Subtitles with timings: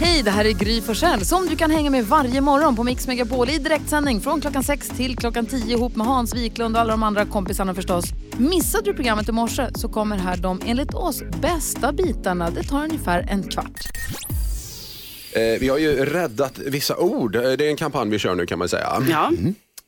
[0.00, 3.06] Hej, det här är Gry Forssell som du kan hänga med varje morgon på Mix
[3.06, 6.90] Megapol i direktsändning från klockan 6 till klockan 10 ihop med Hans Wiklund och alla
[6.90, 8.04] de andra kompisarna förstås.
[8.38, 12.50] Missade du programmet i morse så kommer här de enligt oss bästa bitarna.
[12.50, 13.80] Det tar ungefär en kvart.
[15.32, 17.36] Eh, vi har ju räddat vissa ord.
[17.36, 19.02] Eh, Det är en kampanj vi kör nu kan man säga.
[19.10, 19.30] Ja.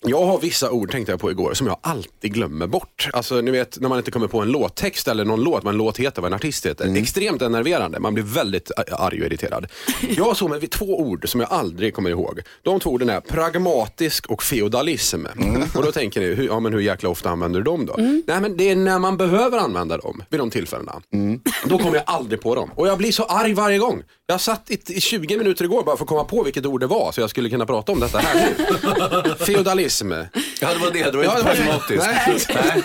[0.08, 3.08] Jag har vissa ord tänkte jag på igår som jag alltid glömmer bort.
[3.12, 5.78] Alltså ni vet när man inte kommer på en låttext eller någon låt, vad en
[5.78, 6.96] låt heter, vad en artist heter.
[6.96, 9.66] Extremt enerverande, man blir väldigt arg och irriterad.
[10.16, 12.40] Jag såg med två ord som jag aldrig kommer ihåg.
[12.62, 15.26] De två orden är pragmatisk och feodalism.
[15.74, 17.94] Och då tänker ni, hur, ja, men hur jäkla ofta använder du dem då?
[18.26, 21.02] Nej men det är när man behöver använda dem vid de tillfällena.
[21.64, 22.70] Då kommer jag aldrig på dem.
[22.74, 24.02] Och jag blir så arg varje gång.
[24.26, 26.86] Jag satt i, i 20 minuter igår bara för att komma på vilket ord det
[26.86, 29.34] var så jag skulle kunna prata om detta här nu.
[29.44, 29.95] Feodalism.
[30.60, 31.10] Ja, det var det.
[31.10, 32.06] Det var inte pragmatiskt.
[32.54, 32.82] Nej.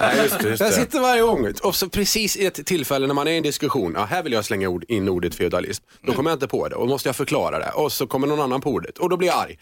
[0.00, 0.48] Nej, just det.
[0.48, 0.74] Just Jag det.
[0.74, 3.92] sitter varje gång och så precis i ett tillfälle när man är i en diskussion,
[3.96, 5.84] ja, här vill jag slänga ord, in ordet feudalism.
[6.06, 8.26] Då kommer jag inte på det och då måste jag förklara det och så kommer
[8.26, 9.58] någon annan på ordet och då blir jag arg.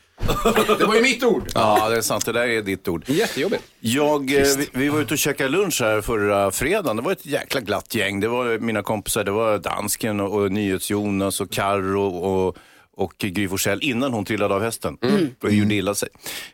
[0.78, 1.42] Det var ju mitt ord.
[1.54, 2.26] Ja, det är sant.
[2.26, 3.04] Det där är ditt ord.
[3.06, 3.62] Jättejobbigt.
[3.80, 6.96] Jag, eh, vi, vi var ute och käkade lunch här förra fredagen.
[6.96, 8.20] Det var ett jäkla glatt gäng.
[8.20, 12.56] Det var mina kompisar, det var Dansken och, och NyhetsJonas och Karro och,
[12.98, 14.96] och Gry Forssell innan hon trillade av hästen
[15.42, 16.08] och gjorde illa sig.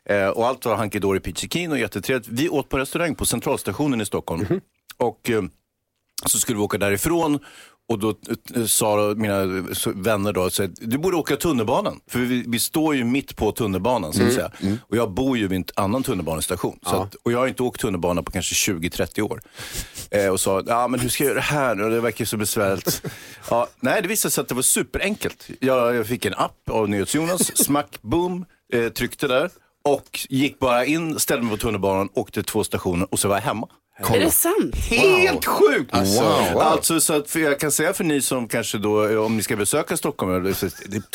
[0.05, 2.29] Eh, och allt var hanky dory peachy keen och jättetrevligt.
[2.29, 4.61] Vi åt på restaurang på Centralstationen i Stockholm.
[4.97, 5.43] Och eh,
[6.27, 7.39] så skulle vi åka därifrån
[7.89, 8.15] och då
[8.55, 9.45] eh, sa mina
[9.95, 12.01] vänner då, så, du borde åka tunnelbanan.
[12.11, 14.51] För vi, vi står ju mitt på tunnelbanan så att säga.
[14.81, 16.79] Och jag bor ju vid en annan tunnelbanestation.
[16.83, 19.41] Så att, och jag har inte åkt tunnelbana på kanske 20-30 år.
[20.11, 21.91] Eh, och sa, ja men hur ska jag göra det här nu?
[21.91, 23.03] Det verkar så besvärligt.
[23.51, 25.49] ja, nej, det visade sig att det var superenkelt.
[25.61, 29.51] Jag, jag fick en app av NyhetsJonas, smack, boom, eh, tryckte där.
[29.85, 33.43] Och gick bara in, ställde mig på tunnelbanan, åkte två stationer och så var jag
[33.43, 33.69] hemma.
[33.99, 34.77] Är det sant?
[34.77, 35.95] Helt sjukt!
[35.95, 36.63] Alltså, wow.
[36.63, 39.57] Alltså så att för jag kan säga för ni som kanske då, om ni ska
[39.57, 40.55] besöka Stockholm,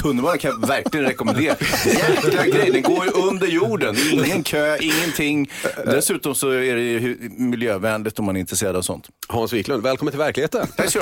[0.01, 1.55] tunnelbanan kan jag verkligen rekommendera.
[1.85, 3.95] Jäkla grej, den går ju under jorden.
[4.11, 5.51] Ingen kö, ingenting.
[5.85, 9.07] Dessutom så är det ju miljövänligt om man är intresserad av sånt.
[9.27, 10.67] Hans Wiklund, välkommen till verkligheten.
[10.77, 10.99] Tack så.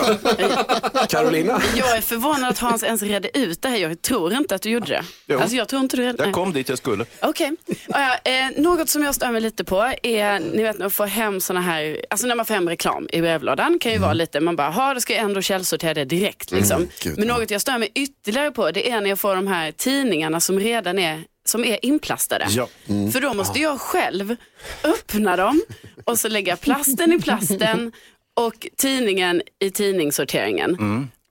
[1.09, 1.61] Carolina.
[1.75, 3.77] Jag är förvånad att Hans ens redde ut det här.
[3.77, 5.03] Jag tror inte att du gjorde det.
[5.27, 5.39] Jo.
[5.39, 7.05] Alltså jag tror inte du redde Jag kom dit jag skulle.
[7.21, 7.51] Okej.
[7.87, 10.91] Ja, ja, eh, något som jag stör mig lite på är, ni vet när man
[10.91, 11.66] får hem såna här,
[12.09, 14.93] alltså när man får hem reklam i brevlådan kan ju vara lite, man bara, ha
[14.93, 16.87] då ska jag ändå källsortera det direkt liksom.
[17.03, 19.71] gud, Men något jag stör mig ytterligare på det är när jag får de här
[19.71, 22.47] tidningarna som redan är som är inplastade.
[22.49, 22.67] Ja.
[23.13, 24.35] För då måste jag själv
[24.83, 25.61] öppna dem
[26.03, 27.91] och så lägga plasten i plasten
[28.39, 30.77] och tidningen i tidningssorteringen.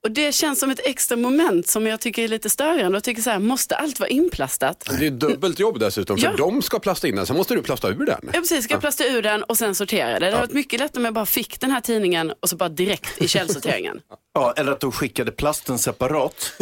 [0.06, 3.22] Och det känns som ett extra moment som jag tycker är lite störande och tycker
[3.22, 4.88] så här, måste allt vara inplastat?
[4.98, 6.32] Det är dubbelt jobb dessutom för Ja.
[6.36, 8.18] de ska plasta in den, sen måste du plasta ur den.
[8.22, 10.18] Ja precis, ska jag plasta ur den och sen sortera det.
[10.18, 12.68] Det hade varit mycket lättare om jag bara fick den här tidningen och så bara
[12.68, 14.00] direkt i källsorteringen.
[14.34, 16.52] Ja, eller att de skickade plasten separat.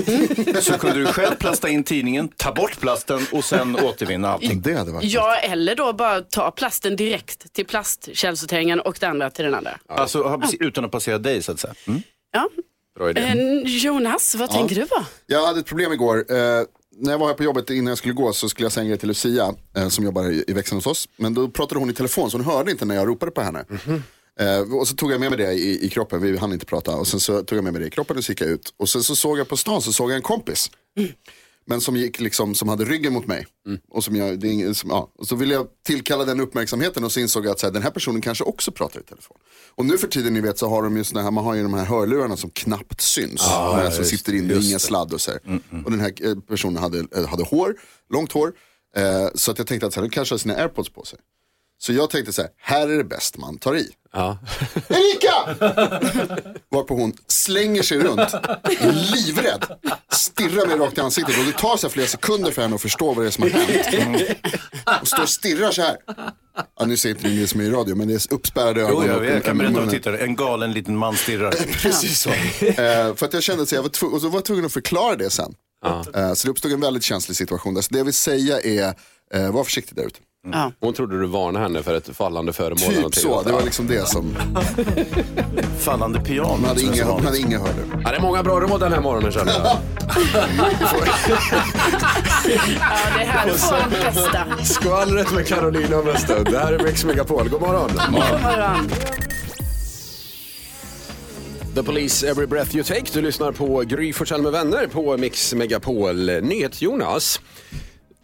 [0.60, 4.60] Så kunde du själv plasta in tidningen, ta bort plasten och sen återvinna allting.
[4.62, 9.30] Det hade varit Ja, eller då bara ta plasten direkt till plastkällsorteringen och det andra
[9.30, 9.78] till den andra.
[9.88, 11.74] Alltså utan att passera dig så att säga.
[11.86, 12.02] Mm.
[12.32, 12.48] Ja.
[12.96, 13.20] Bra idé.
[13.20, 15.04] Eh, Jonas, vad tänker du på?
[15.26, 16.24] Jag hade ett problem igår.
[16.28, 16.36] Eh,
[16.96, 18.88] när jag var här på jobbet innan jag skulle gå så skulle jag säga en
[18.88, 21.08] grej till Lucia eh, som jobbar i, i växeln hos oss.
[21.16, 23.64] Men då pratade hon i telefon så hon hörde inte när jag ropade på henne.
[24.40, 26.96] Eh, och så tog jag med mig det i, i kroppen, vi hann inte prata.
[26.96, 28.74] Och sen så tog jag med mig det i kroppen och så gick jag ut.
[28.76, 30.70] Och sen så såg jag på stan så såg jag en kompis.
[31.66, 33.46] Men som gick liksom, som hade ryggen mot mig.
[33.90, 35.12] Och, som jag, det som, ja.
[35.18, 37.82] och så ville jag tillkalla den uppmärksamheten och så insåg jag att så här, den
[37.82, 39.36] här personen kanske också pratar i telefon.
[39.74, 41.62] Och nu för tiden ni vet så har de ju såna här, man har ju
[41.62, 43.40] de här hörlurarna som knappt syns.
[43.40, 45.40] Ah, som sitter in, det är ingen sladd och så här.
[45.84, 47.74] Och den här eh, personen hade, eh, hade hår,
[48.10, 48.52] långt hår.
[48.96, 51.18] Eh, så att jag tänkte att så här, den kanske har sina airpods på sig.
[51.78, 53.90] Så jag tänkte så här, här är det bäst man tar i.
[54.12, 54.38] Ja.
[54.88, 55.32] Erika!
[56.70, 58.32] Varpå hon slänger sig runt,
[59.14, 59.64] livrädd,
[60.12, 62.82] stirrar mig rakt i ansiktet och det tar så här flera sekunder för henne att
[62.82, 64.38] förstå vad det är som har hänt.
[65.00, 65.96] Och står och stirrar så här.
[66.78, 69.04] Ja, nu ser inte ni som är i radio, men det är uppspärrade ögon.
[69.08, 69.90] Jo, jag, kan berätta munnen.
[69.90, 70.18] tittare.
[70.18, 71.50] En galen liten man stirrar.
[71.82, 72.30] Precis så.
[72.30, 74.72] Eh, för att jag kände att jag var, tv- och så var jag tvungen att
[74.72, 75.54] förklara det sen.
[76.14, 77.74] Eh, så det uppstod en väldigt känslig situation.
[77.74, 77.82] där.
[77.82, 78.94] Så det jag vill säga är,
[79.34, 80.18] eh, var försiktig där ute.
[80.52, 80.72] Ja.
[80.80, 82.78] Hon trodde du varnade henne för ett fallande föremål.
[82.82, 83.22] eller Typ någonting.
[83.22, 84.36] så, det var liksom det som,
[85.78, 86.48] Fallande piano.
[86.48, 87.26] hon hade som inga, hon vanligt.
[87.26, 88.00] hade inga hörlurar.
[88.04, 89.60] Ja, det är många bra råd den här morgonen känner jag.
[89.66, 89.78] Ja,
[93.18, 94.64] det här får den bästa.
[94.64, 96.46] Skvallret med Carolina om en stund.
[96.50, 97.48] Det här är Mix Megapol.
[97.48, 97.90] God morgon.
[97.94, 98.90] God morgon.
[101.74, 103.04] The Police Every Breath You Take.
[103.12, 106.26] Du lyssnar på Gry Forssell med vänner på Mix Megapol.
[106.42, 107.40] NyhetsJonas.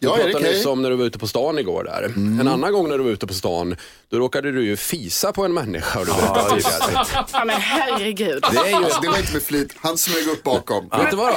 [0.01, 0.61] Du Ja, pratade nyss.
[0.61, 0.73] Mm.
[0.73, 2.03] om när du var ute på stan igår där.
[2.41, 3.77] En annan gång när du var ute på stan,
[4.11, 5.99] då råkade du ju fisa på en människa.
[6.01, 7.07] Du tidigare.
[7.33, 8.45] Ja, men herregud.
[8.53, 10.89] det är ju Alltså, det var inte med flit, han smög upp bakom.
[10.89, 11.35] Vet du vad?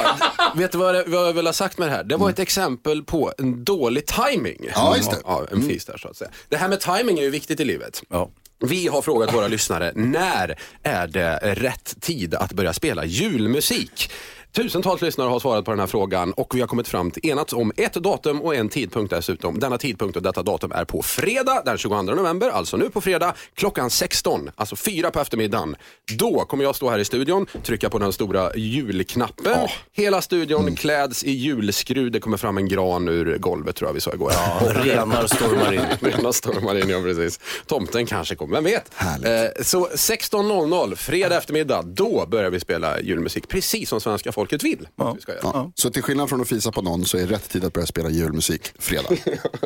[0.56, 2.04] Vet du vad, vad jag vill ha sagt med det här?
[2.04, 4.69] Det var ett exempel på en dålig timing.
[4.75, 5.18] Ja, just det.
[5.25, 6.31] Ja, en fis där så att säga.
[6.50, 8.01] Det här med timing är ju viktigt i livet.
[8.10, 8.30] Ja.
[8.60, 14.12] Vi har frågat våra lyssnare, när är det rätt tid att börja spela julmusik?
[14.55, 17.53] Tusentals lyssnare har svarat på den här frågan och vi har kommit fram till enats
[17.53, 19.59] om ett datum och en tidpunkt dessutom.
[19.59, 23.33] Denna tidpunkt och detta datum är på fredag den 22 november, alltså nu på fredag
[23.55, 25.75] klockan 16, alltså fyra på eftermiddagen.
[26.17, 29.67] Då kommer jag stå här i studion, trycka på den stora julknappen.
[29.91, 34.01] Hela studion kläds i julskrud, det kommer fram en gran ur golvet tror jag vi
[34.01, 34.31] sa igår.
[34.83, 35.81] Renar stormar in.
[36.11, 37.39] Rena stormar in, ja precis.
[37.67, 38.91] Tomten kanske kommer, vem vet?
[39.00, 43.47] Eh, så 16.00, fredag eftermiddag, då börjar vi spela julmusik.
[43.47, 44.88] Precis som svenska folket vill.
[44.98, 45.42] att Vi ska göra.
[45.44, 45.72] Ja.
[45.75, 48.10] Så till skillnad från att fisa på någon så är rätt tid att börja spela
[48.10, 49.10] julmusik fredag.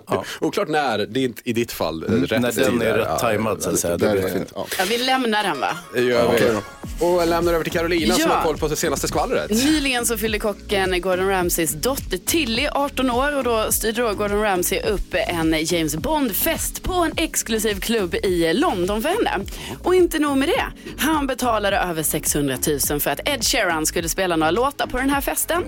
[0.42, 3.62] Oklart när, det är inte i ditt fall rätt När den är rätt Ja, tajmad
[3.64, 3.98] så att säga.
[3.98, 4.52] Det är blir det, fint.
[4.56, 4.66] ja.
[4.80, 5.78] Ja, vi lämnar den va?
[5.94, 6.58] Det gör vi.
[7.06, 8.36] Och lämnar över till Carolina som Ja.
[8.36, 9.50] har koll på det senaste skvallret.
[9.52, 14.42] Nyligen så fyllde kocken Gordon Ramsays dotter Tilly 18 år och då styrde då Gordon
[14.42, 19.46] Ramsay upp en James Bond-fest på en exklusiv klubb i London för henne.
[19.84, 20.66] Och inte nog med det.
[20.98, 22.58] Han betalade över 600
[22.90, 25.64] 000 för att Ed Sheeran skulle spela några låtar på den här festen.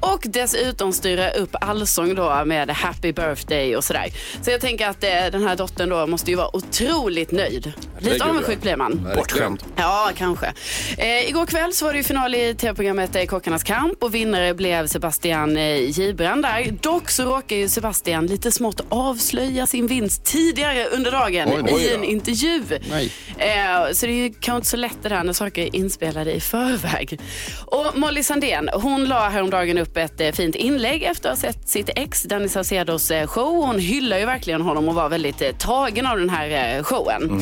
[0.00, 4.06] Och dessutom styra upp allsång då med Happy birthday och sådär.
[4.42, 7.72] Så jag tänker att eh, den här dottern då måste ju vara otroligt nöjd.
[7.98, 8.62] Lite avundsjuk ja.
[8.62, 9.08] blir man.
[9.16, 9.62] Bortskämd.
[9.76, 10.52] Ja, kanske.
[10.98, 14.54] Eh, igår kväll så var det ju final i tv-programmet eh, Kockarnas kamp och vinnare
[14.54, 16.70] blev Sebastian eh, Gibrand där.
[16.80, 21.78] Dock så råkar ju Sebastian lite smått avslöja sin vinst tidigare under dagen Oj då.
[21.78, 22.62] i en intervju.
[22.90, 23.12] Nej.
[23.38, 26.32] Eh, så det är ju kanske inte så lätt det där när saker är inspelade
[26.32, 27.20] i förväg.
[27.66, 31.68] Och Molly Sandén, hon la häromdagen upp ett eh, fint inlägg efter att ha sett
[31.68, 33.66] sitt ex Danny Saucedos eh, show.
[33.66, 37.40] Hon hyllar ju verkligen honom och var väldigt eh, tagen av den här showen.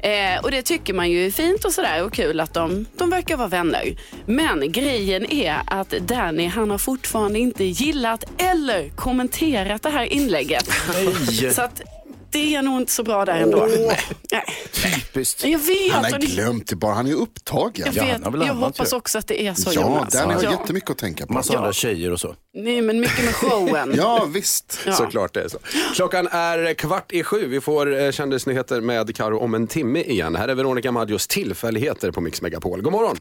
[0.00, 3.10] Eh, och det tycker man ju är fint och sådär och kul att de, de
[3.10, 3.96] verkar vara vänner.
[4.26, 10.70] Men grejen är att Danny han har fortfarande inte gillat eller kommenterat det här inlägget.
[11.52, 11.82] Så att
[12.34, 13.68] det är nog inte så bra där ändå.
[14.30, 14.44] Nej.
[14.72, 15.44] Typiskt.
[15.44, 15.92] Jag vet.
[15.92, 17.86] Han har det- glömt det bara, han är upptagen.
[17.86, 18.96] jag Ja, vet, väl jag hoppas ju.
[18.96, 20.14] också att det är så Ja, Jonas.
[20.16, 20.50] Har ja.
[20.50, 21.32] jättemycket att tänka på.
[21.32, 22.34] Massa andra tjejer och så.
[22.54, 23.94] Nej, men mycket med showen.
[23.96, 24.78] Ja, visst.
[24.86, 24.92] Ja.
[24.92, 25.58] Såklart det är så.
[25.94, 27.46] Klockan är kvart i sju.
[27.48, 30.36] Vi får eh, kändisnyheter med Karo om en timme igen.
[30.36, 32.82] Här är Veronica Maggios tillfälligheter på Mix Megapol.
[32.82, 33.16] God morgon!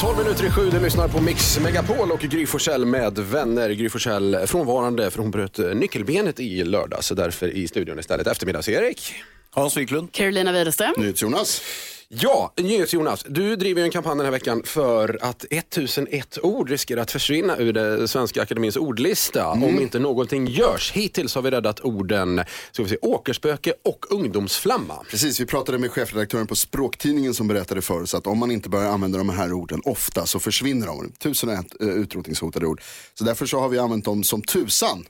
[0.00, 3.70] 12 minuter i sju, du lyssnar på Mix Megapol och Gry Forssell med vänner.
[3.70, 7.08] Gry Forssell frånvarande för hon bröt eh, nyckelbenet i lördags.
[7.08, 9.14] Därför i studion istället eftermiddags-Erik.
[9.50, 10.12] Hans Wiklund.
[10.12, 10.94] Carolina Widerström.
[10.96, 11.62] NyhetsJonas.
[12.12, 17.02] Ja, NyhetsJonas, du driver ju en kampanj den här veckan för att 1001 ord riskerar
[17.02, 20.92] att försvinna ur det Svenska Akademins ordlista om inte någonting görs.
[20.92, 22.42] Hittills har vi räddat orden
[22.72, 24.94] ska vi se, åkerspöke och ungdomsflamma.
[25.10, 28.68] Precis, vi pratade med chefredaktören på Språktidningen som berättade för oss att om man inte
[28.68, 31.12] börjar använda de här orden ofta så försvinner de.
[31.18, 32.82] Tusen och ett eh, utrotningshotade ord.
[33.14, 35.06] Så därför så har vi använt dem som tusan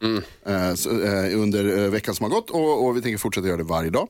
[0.46, 3.56] eh, så, eh, under eh, veckan som har gått och, och vi tänker fortsätta göra
[3.56, 4.08] det varje dag.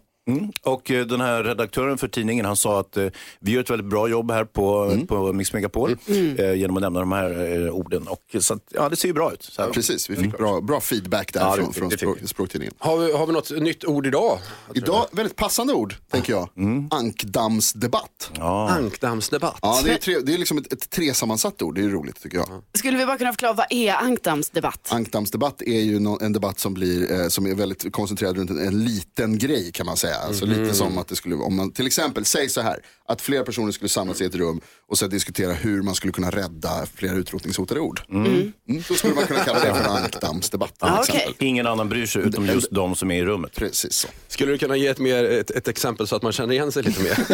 [0.62, 3.06] Och eh, den här redaktören för tidningen han sa att eh,
[3.40, 5.96] vi gör ett väldigt bra jobb här på, på Mix Megapol
[6.38, 8.06] eh, genom att nämna de här eh, orden.
[8.08, 9.42] Och, så att, ja, det ser ju bra ut.
[9.42, 9.70] Så här.
[9.70, 12.18] Precis, vi fick bra, bra feedback där Ja, från, från språk.
[12.24, 12.74] Språktidningen.
[12.78, 14.38] Har vi, har vi något nytt ord idag?
[14.74, 16.48] Idag, väldigt passande ord, tänker jag.
[16.90, 18.30] Ankdammsdebatt.
[18.38, 19.58] Ankdammsdebatt.
[19.62, 22.38] Ja, det är, tre, det är liksom ett, ett tresammansatt ord, det är roligt tycker
[22.38, 22.48] jag.
[22.74, 24.88] Skulle vi bara kunna förklara vad är ankdammsdebatt?
[24.92, 28.58] Ankdammsdebatt är ju nå- en debatt som, blir, eh, som är väldigt koncentrerad runt en,
[28.58, 30.09] en liten grej kan man säga.
[30.18, 33.44] Alltså lite som att det skulle, om man till exempel, säg så här, att flera
[33.44, 37.12] personer skulle samlas i ett rum och så diskutera hur man skulle kunna rädda flera
[37.12, 38.00] utrotningshotade ord.
[38.10, 38.52] Mm.
[38.88, 40.72] Då skulle man kunna kalla det för en ankdammsdebatt.
[40.72, 41.04] exempel.
[41.08, 41.34] okej.
[41.38, 43.54] Ingen annan bryr sig utom just de som är i rummet.
[43.54, 44.08] Precis så.
[44.28, 46.82] Skulle du kunna ge ett, mer, ett, ett exempel så att man känner igen sig
[46.82, 47.18] lite mer?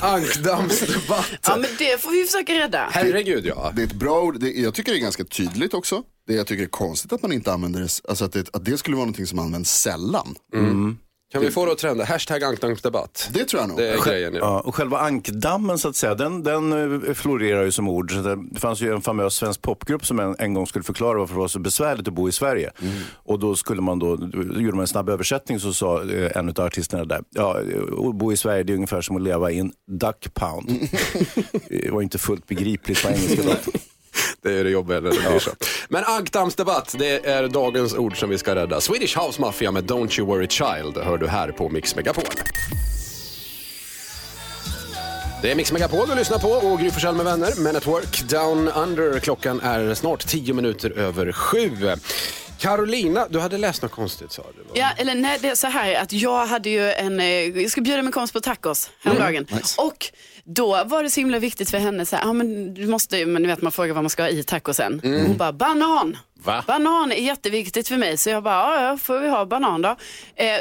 [0.00, 1.30] Ankdammsdebatt.
[1.42, 2.88] Ja, men det får vi försöka rädda.
[2.92, 3.72] Herregud ja.
[3.76, 6.02] Det är ett bra ord, det, jag tycker det är ganska tydligt också.
[6.26, 8.78] Det jag tycker är konstigt att man inte använder det, alltså att det, att det
[8.78, 10.36] skulle vara någonting som används sällan.
[11.32, 12.04] Kan vi få det att trenda?
[12.04, 13.30] Hashtag ankdammsdebatt.
[13.32, 13.78] Det tror jag nog.
[13.78, 14.38] Det är grejen nu.
[14.38, 16.72] Ja, och själva ankdammen så att säga, den, den
[17.06, 18.12] eh, florerar ju som ord.
[18.12, 21.34] Så det, fanns ju en famös svensk popgrupp som en, en gång skulle förklara varför
[21.34, 22.70] det var så besvärligt att bo i Sverige.
[23.12, 26.48] Och då skulle man då, då gjorde man en snabb översättning så sa eh, en
[26.48, 29.50] av artisterna där, ja, eh, att bo i Sverige det är ungefär som att leva
[29.50, 30.70] i en duck pound.
[31.68, 33.56] det var inte fullt begripligt på engelska.
[34.42, 35.50] Det är det jobbiga när det blir så.
[35.88, 38.80] Men ankdammsdebatt, det är dagens ord som vi ska rädda.
[38.80, 42.24] Swedish House Mafia med Don't You Worry Child hör du här på Mix Megapol.
[45.42, 47.52] Det är Mix Megapol du lyssnar på och Gry Forssell med vänner.
[47.58, 49.18] Men at Work Down Under.
[49.18, 51.70] Klockan är snart tio minuter över sju.
[52.60, 54.62] Carolina, du hade läst något konstigt sa du?
[54.62, 54.68] va?
[54.74, 57.80] Ja, eller nej, det är så här att jag hade ju en, eh, jag ska
[57.80, 59.46] bjuda min kompis på tacos häromdagen.
[59.50, 59.80] nice.
[59.80, 60.06] Och
[60.44, 63.42] då var det så himla viktigt för henne, så här, ah, men du måste, men
[63.42, 65.00] du vet man frågar vad man ska ha i tacosen.
[65.04, 66.16] Hon bara, banan.
[66.44, 66.64] Va?
[66.66, 69.88] Banan är jätteviktigt för mig, så jag bara, ja, ja får vi ha banan då.
[69.88, 69.96] Eh,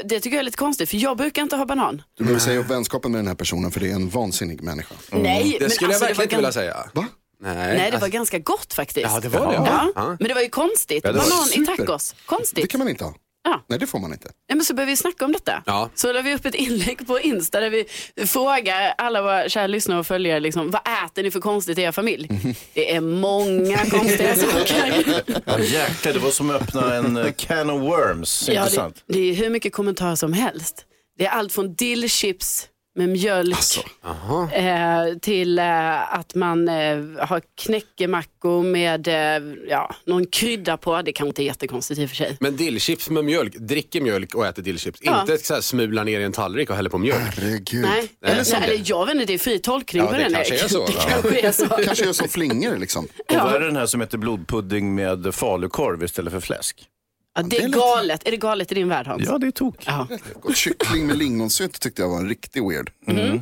[0.05, 2.01] det tycker jag är lite konstigt, för jag brukar inte ha banan.
[2.17, 4.95] Du behöver säga upp vänskapen med den här personen för det är en vansinnig människa.
[5.11, 6.77] Nej, Det men skulle alltså, jag verkligen inte vilja säga.
[6.93, 7.05] Va?
[7.41, 9.07] Nej, Nej, det var alltså, ganska gott faktiskt.
[9.13, 9.53] Ja, det var det.
[9.53, 10.15] Ja, Ja.
[10.19, 11.03] Men det var ju konstigt.
[11.03, 11.75] det var Banan i super.
[11.77, 12.11] tacos.
[12.11, 12.71] Det Konstigt.
[12.71, 13.13] kan man inte ha.
[13.43, 13.63] Ja.
[13.67, 14.31] Nej, det får man inte.
[14.47, 15.63] Ja, men så började vi snacka om detta.
[15.65, 15.89] Ja.
[15.95, 17.85] Så la vi upp ett inlägg på Insta där vi
[18.27, 21.91] frågar alla våra kära lyssnare och följare liksom, vad äter ni för konstigt i er
[21.91, 22.29] familj?
[22.73, 25.03] Det är många konstiga saker.
[25.45, 28.43] Ja, jäklar, det var som att öppna en eh, can of worms.
[28.47, 29.03] Ja, det, Intressant.
[29.07, 30.85] det är hur mycket kommentarer som helst.
[31.17, 32.67] Det är allt från dillchips
[32.99, 33.81] med mjölk Alltså,
[34.55, 36.75] eh, till eh, att man eh,
[37.19, 41.01] har knäckemackor med eh, ja, någon krydda på.
[41.01, 42.37] Det kanske inte är jättekonstigt i och för sig.
[42.39, 44.99] Men dillchips med mjölk, dricker mjölk och äter dillchips.
[45.03, 45.21] Ja.
[45.21, 47.19] Inte så här smular ner i en tallrik och häller på mjölk.
[47.35, 47.81] herregud.
[47.81, 48.89] Nej, Eller som eller det.
[48.89, 50.33] jag vet inte, det är fri tolkning Ja, på det den.
[50.33, 50.85] kanske är så.
[50.85, 51.65] Det kanske är så.
[51.67, 53.05] Kanske gör som flingor liksom.
[53.05, 56.83] Och vad är det den här som heter blodpudding med falukorv istället för fläsk?
[57.35, 58.27] Ja, det är galet.
[58.27, 59.23] Är det galet i din värld Hans?
[59.25, 59.83] Ja, det är tok.
[59.85, 60.07] Ja.
[60.43, 62.91] Och kyckling med lingonsylt tyckte jag var en riktig weird.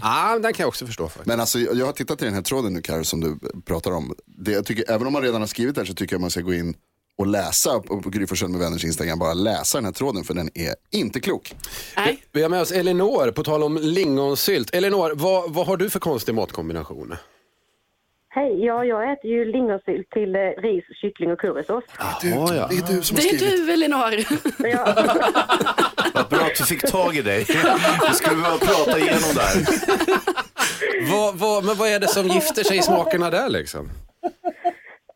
[0.02, 1.26] Ja, den kan jag också förstå faktiskt.
[1.26, 4.14] Men alltså, jag har tittat i den här tråden nu Karo som du pratar om.
[4.26, 6.42] Det, jag tycker, även om man redan har skrivit där så tycker jag man ska
[6.42, 6.76] gå in
[7.18, 9.20] och läsa på, Gry med vänners Instagram.
[9.20, 11.56] Bara läsa den här tråden för den är inte klok.
[11.96, 12.24] Nej.
[12.32, 14.76] Vi har med oss Elinor, på tal om lingonsylt.
[14.76, 17.16] Elinor, vad, vad har du för konstig matkombination?
[18.38, 21.84] Hej, ja, jag äter ju lingonsylt till eh, ris, kyckling och currysås.
[22.22, 22.68] Du, ja.
[22.70, 23.68] Det är du som Det har är skrivit.
[23.68, 24.14] du Elinor.
[24.60, 24.94] Ja,
[26.14, 27.46] Vad bra att vi fick tag i dig.
[28.10, 29.58] Vi skulle behöva prata igenom det här.
[31.12, 33.90] Vad, vad, men vad är det som gifter sig i smakerna där liksom?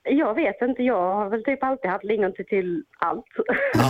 [0.04, 3.26] jag vet inte, jag har väl typ alltid haft lingon till, till allt.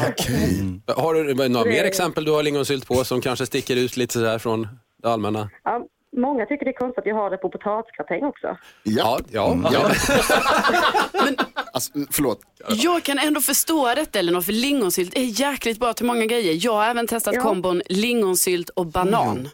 [0.10, 0.82] Okej.
[0.98, 4.40] Har du några mer exempel du har lingonsylt på som kanske sticker ut lite sådär
[4.40, 4.68] från
[5.04, 5.50] det allmänna?
[5.64, 5.86] Ja,
[6.18, 8.58] många tycker det är konstigt att jag har det på potatisgratäng också.
[8.84, 9.20] Ja.
[9.32, 9.58] ja.
[9.72, 9.92] ja.
[11.74, 12.40] Alltså, förlåt.
[12.70, 16.66] Jag kan ändå förstå detta Elinor, för lingonsylt är jäkligt bra till många grejer.
[16.66, 17.42] Jag har även testat Ja.
[17.42, 19.50] kombon lingonsylt och banan.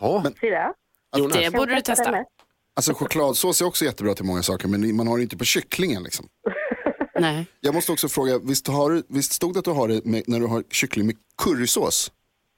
[0.00, 0.22] Jaha.
[0.22, 0.72] Ser du?
[1.20, 1.36] Jonas.
[1.38, 2.24] Det borde du testa.
[2.76, 6.02] Alltså chokladsås är också jättebra till många saker men man har det inte på kycklingen
[6.02, 6.26] liksom.
[7.20, 7.46] Nej.
[7.60, 10.40] Jag måste också fråga, visst, har visst stod det att du har det med, när
[10.40, 12.12] du har kyckling med currysås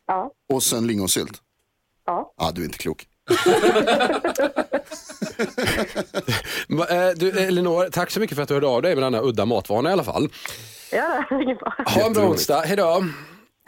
[0.07, 1.43] Ja, och sen lingonsylt?
[2.07, 2.35] ja.
[2.37, 3.07] Ja, du är inte klok.
[6.91, 9.45] Eh, Du, Elinor, tack så mycket för att du hörde av dig med denna udda
[9.45, 10.29] matvana i alla fall.
[10.93, 11.75] Ja, det bra.
[11.87, 13.05] Ha en bra onsdag, hejdå.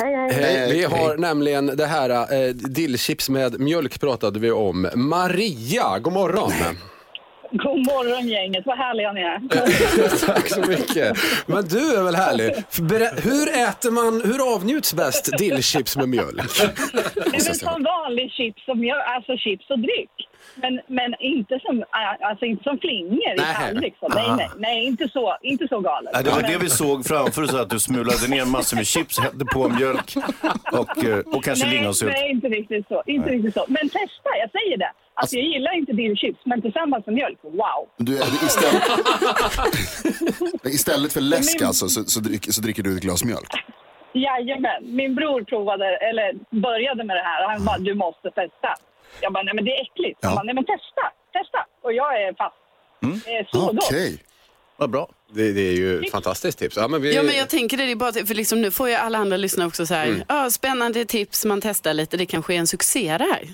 [0.02, 0.32] Hej, hej.
[0.32, 0.72] Hej.
[0.72, 4.88] Vi har nämligen det här eh, dillchips med mjölk pratade vi om.
[4.94, 6.52] Maria, god morgon.
[7.56, 9.38] God morgon gänget, vad härliga ni är.
[10.26, 11.16] Tack så mycket.
[11.46, 12.52] Men du är väl härlig.
[12.80, 16.52] Berä- Hur äter man, hur avnjuts bäst dillchips med mjölk?
[17.14, 20.23] Det är väl som vanlig chips och mjölk, alltså chips och dryck.
[20.54, 23.54] Men, men inte, som, äh, alltså inte som flingor i Nej.
[23.60, 23.94] tallrik.
[24.00, 24.08] så.
[24.08, 26.10] Nej, nej, nej inte, så, inte så galet.
[26.14, 28.86] Ja, det var Men- det vi såg framför oss, att du smulade ner massor med
[28.86, 30.14] chips, hällde på mjölk
[30.72, 32.12] och, eh, och kanske nej, lingonsylt.
[32.12, 33.02] nej, inte riktigt så.
[33.06, 33.64] Inte riktigt så.
[33.68, 34.92] Men testa, jag säger det.
[35.16, 37.88] Alltså, jag gillar inte dillchips, men tillsammans med mjölk, wow.
[37.96, 38.82] Du, är- istället,
[40.74, 43.52] istället för läsk alltså, så, så, dricker, så dricker du ett glas mjölk.
[44.12, 48.74] Jajamän, min bror provade, eller började med det här och han bara, du måste testa.
[49.20, 50.18] Jag bara, nej men det är äckligt.
[50.22, 50.34] Ja.
[50.34, 51.02] Bara, nej men testa,
[51.32, 51.66] testa.
[51.82, 52.56] Och jag är fast.
[53.24, 53.84] Det är så gott.
[53.90, 54.18] Okej.
[54.76, 55.08] Vad bra.
[55.32, 56.76] Det, det är ju ett fantastiskt tips.
[56.76, 58.88] Ja, men vi, Ja, men jag tänker det, det är bara för liksom, nu får
[58.88, 62.54] ju alla andra lyssna också så här, ja, spännande tips, man testar lite, det kanske
[62.54, 63.48] är en succé det här.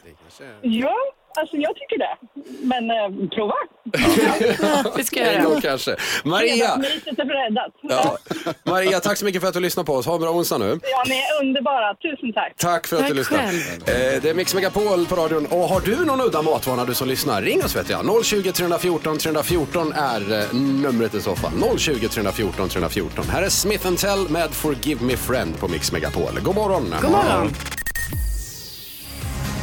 [0.63, 0.97] Ja,
[1.39, 2.17] alltså jag tycker det.
[2.67, 3.55] Men eh, prova.
[4.97, 5.61] Vi ska en göra gång det.
[5.61, 5.97] kanske.
[6.25, 7.73] Maria, Myset är breddat.
[7.83, 8.19] ja.
[8.63, 10.07] Maria, tack så mycket för att du lyssnade på oss.
[10.07, 10.81] Ha en bra onsdag nu.
[10.83, 11.95] Ja, ni är underbara.
[11.95, 12.53] Tusen tack.
[12.57, 13.43] Tack för att Tack du lyssnade.
[13.43, 13.89] själv.
[13.89, 15.47] Eh, det är Mix Megapol på radion.
[15.47, 18.25] Och har du någon udda matvana du som lyssnar, ring oss vet jag.
[18.25, 21.79] 020 314 314 är eh, numret i så fall.
[21.79, 23.25] 020 314 314.
[23.31, 26.41] Här är Smith Tell med Forgive Me Friend på Mix Megapol.
[26.43, 26.95] God morgon.
[27.03, 27.51] God morgon.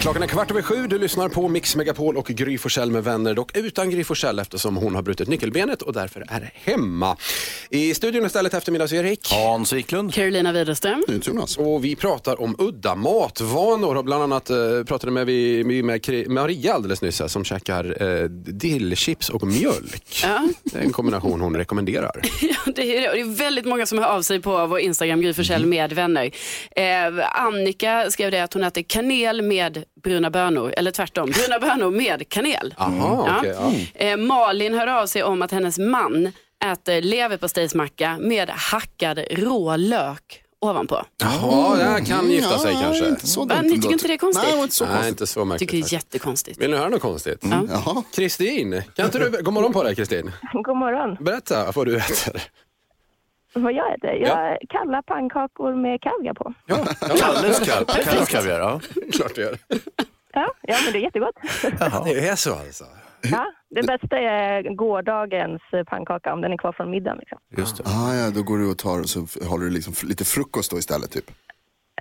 [0.01, 0.87] Klockan är kvart över sju.
[0.87, 3.33] Du lyssnar på Mix Megapol och Gry Forssell med vänner.
[3.33, 7.17] Dock utan Gry Forssell eftersom hon har brutit nyckelbenet och därför är hemma.
[7.69, 9.33] I studion istället eftermiddags-Erik.
[9.33, 10.13] Hans Wiklund.
[10.13, 11.03] Carolina Widerström.
[11.23, 11.57] Jonas.
[11.57, 16.29] Och vi pratar om udda matvanor och bland annat eh, pratade med, vi, med, med
[16.29, 20.19] Maria alldeles nyss här, som käkar eh, dillchips och mjölk.
[20.23, 20.47] Ja.
[20.63, 22.21] Det är en kombination hon rekommenderar.
[22.41, 23.09] Ja, det är det.
[23.09, 25.93] Och det är väldigt många som hör av sig på vår Instagram, Gry Forssell med
[25.93, 26.31] vänner.
[26.75, 31.91] Eh, Annika skrev det att hon äter kanel med bruna bönor, eller tvärtom, bruna bönor
[31.91, 32.73] med kanel.
[32.77, 33.55] Aha, okej,
[33.95, 34.05] ja.
[34.05, 36.31] Eh, Malin hör av sig om att hennes man
[36.65, 41.05] äter leverpastejsmacka med hackad rå lök ovanpå.
[41.21, 43.09] Ja, det här kan gifta sig Ja, kanske.
[43.09, 44.49] Inte så dumt ni tycker inte det är konstigt?
[44.53, 45.09] Nej, inte så Nej, konstigt.
[45.11, 45.69] inte så märkligt.
[45.69, 46.61] tycker det är jättekonstigt.
[46.61, 47.39] Vill ni höra något konstigt?
[47.41, 48.03] Jaha.
[48.15, 50.31] Kristin, kan inte du, god morgon på dig Kristin.
[50.53, 51.17] God morgon.
[51.25, 52.41] Berätta vad du äter.
[53.53, 54.11] Vad jag äter?
[54.13, 56.53] Jag kalla pannkakor med kaviar på.
[56.65, 58.79] Ja, ja Kalles kav- Kalles kaviar, ja.
[59.13, 59.57] klart du gör.
[60.33, 61.35] Ja, ja men det är jättegott.
[62.05, 62.83] Det är så alltså.
[63.31, 67.17] Ja, det bästa är gårdagens pannkaka om den är kvar från middagen.
[67.19, 67.37] Liksom.
[67.57, 67.83] Just det.
[67.87, 71.11] Ah, ja, då går du och tar så håller du liksom lite frukost då istället
[71.11, 71.31] typ.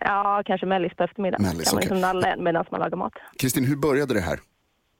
[0.00, 1.46] Ja, kanske mellis på eftermiddagen.
[1.46, 1.88] Mellis, kan man okej.
[1.90, 3.12] liksom nalla en medan man lagar mat.
[3.38, 4.38] Kristin, hur började det här?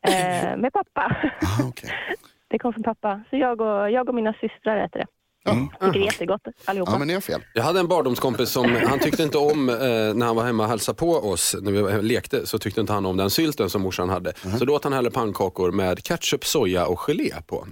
[0.09, 1.17] Eh, med pappa.
[1.43, 1.91] Ah, okay.
[2.49, 3.21] Det kom från pappa.
[3.31, 5.07] Så jag och, jag och mina systrar äter det.
[5.55, 6.93] Tycker det är jättegott allihopa.
[6.93, 7.41] Ja, men ni har fel.
[7.55, 9.76] Jag hade en barndomskompis som, han tyckte inte om, eh,
[10.15, 12.93] när han var hemma och hälsade på oss, när vi var- lekte, så tyckte inte
[12.93, 14.33] han om den sylten som morsan hade.
[14.59, 17.67] Så då åt han hellre pannkakor med ketchup, soja och gelé på.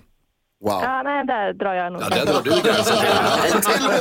[0.64, 0.82] Wow.
[0.82, 2.02] Ja, nej, där drar jag nog.
[2.02, 2.96] Ja, det drar du gränsen.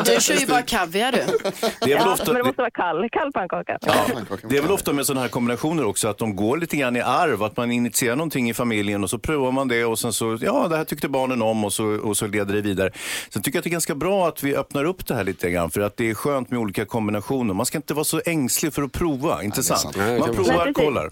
[0.06, 1.18] Du kör ju bara kaviar du.
[1.18, 3.78] Det är väl Ja, ofta, men det måste vara kall, kall pannkaka.
[4.14, 6.96] Pannkakan Det är väl ofta med sådana här kombinationer också att de går lite grann
[6.96, 7.44] i arv.
[7.44, 10.68] Att man initierar någonting i familjen och så provar man det och sen så, ja
[10.68, 12.92] det här tyckte barnen om och så, och så leder det vidare.
[13.30, 15.50] Sen tycker jag att det är ganska bra att vi öppnar upp det här lite
[15.52, 17.54] grann för att det är skönt med olika kombinationer.
[17.54, 19.80] Man ska inte vara så ängslig för att prova, inte sant?
[19.80, 19.96] sant.
[19.98, 21.10] Nej, det Man provar, kollar.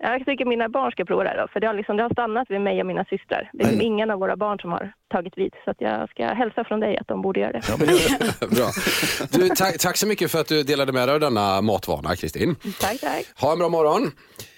[0.00, 2.10] Jag tycker mina barn ska prova det här då, för det har, liksom, det har
[2.10, 3.50] stannat vid mig och mina systrar.
[3.52, 6.26] Det är liksom ingen av våra barn som har tagit vid, så att jag ska
[6.26, 7.60] hälsa från dig att de borde göra det.
[8.56, 8.70] Bra.
[9.32, 12.56] Du, tack, tack så mycket för att du delade med dig av denna matvana, Kristin.
[12.80, 13.24] Tack, tack.
[13.40, 14.10] Ha en bra morgon.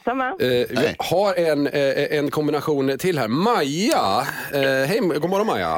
[0.05, 0.27] Samma.
[0.29, 0.37] Eh,
[0.71, 3.29] vi har en, eh, en kombination till här.
[3.29, 4.21] Maja,
[4.55, 5.77] eh, hej, god morgon Maja.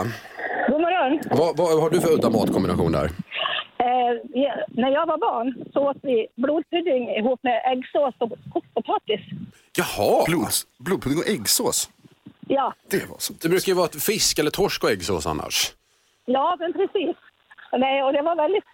[0.69, 1.21] God morgon.
[1.31, 3.11] Vad, vad har du för udda matkombination där?
[3.87, 4.13] Eh,
[4.43, 9.21] ja, när jag var barn så åt vi blodpudding ihop med äggsås och kokt potatis.
[9.79, 11.91] Jaha, Blods, blodpudding och äggsås.
[12.49, 13.33] Ja, Det var så.
[13.43, 15.73] det brukar ju vara fisk eller torsk och äggsås annars.
[16.25, 17.17] ja men precis.
[17.79, 18.65] Nej, och det var väldigt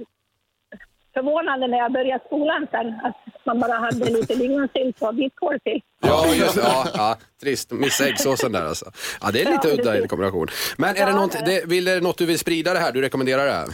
[1.15, 5.81] förvånande när jag började skolan sen att man bara hade lite lingonsylt och vitkål till.
[6.01, 6.61] Ja, just det.
[6.61, 7.71] Ja, ja, trist.
[7.73, 8.91] Missa äggsåsen där alltså.
[9.23, 10.47] Ja, det är lite Ja, udda i kombination.
[10.79, 12.93] Men är det Ja, något, det vill, är det något du vill sprida det här?
[12.93, 13.67] Du rekommenderar det?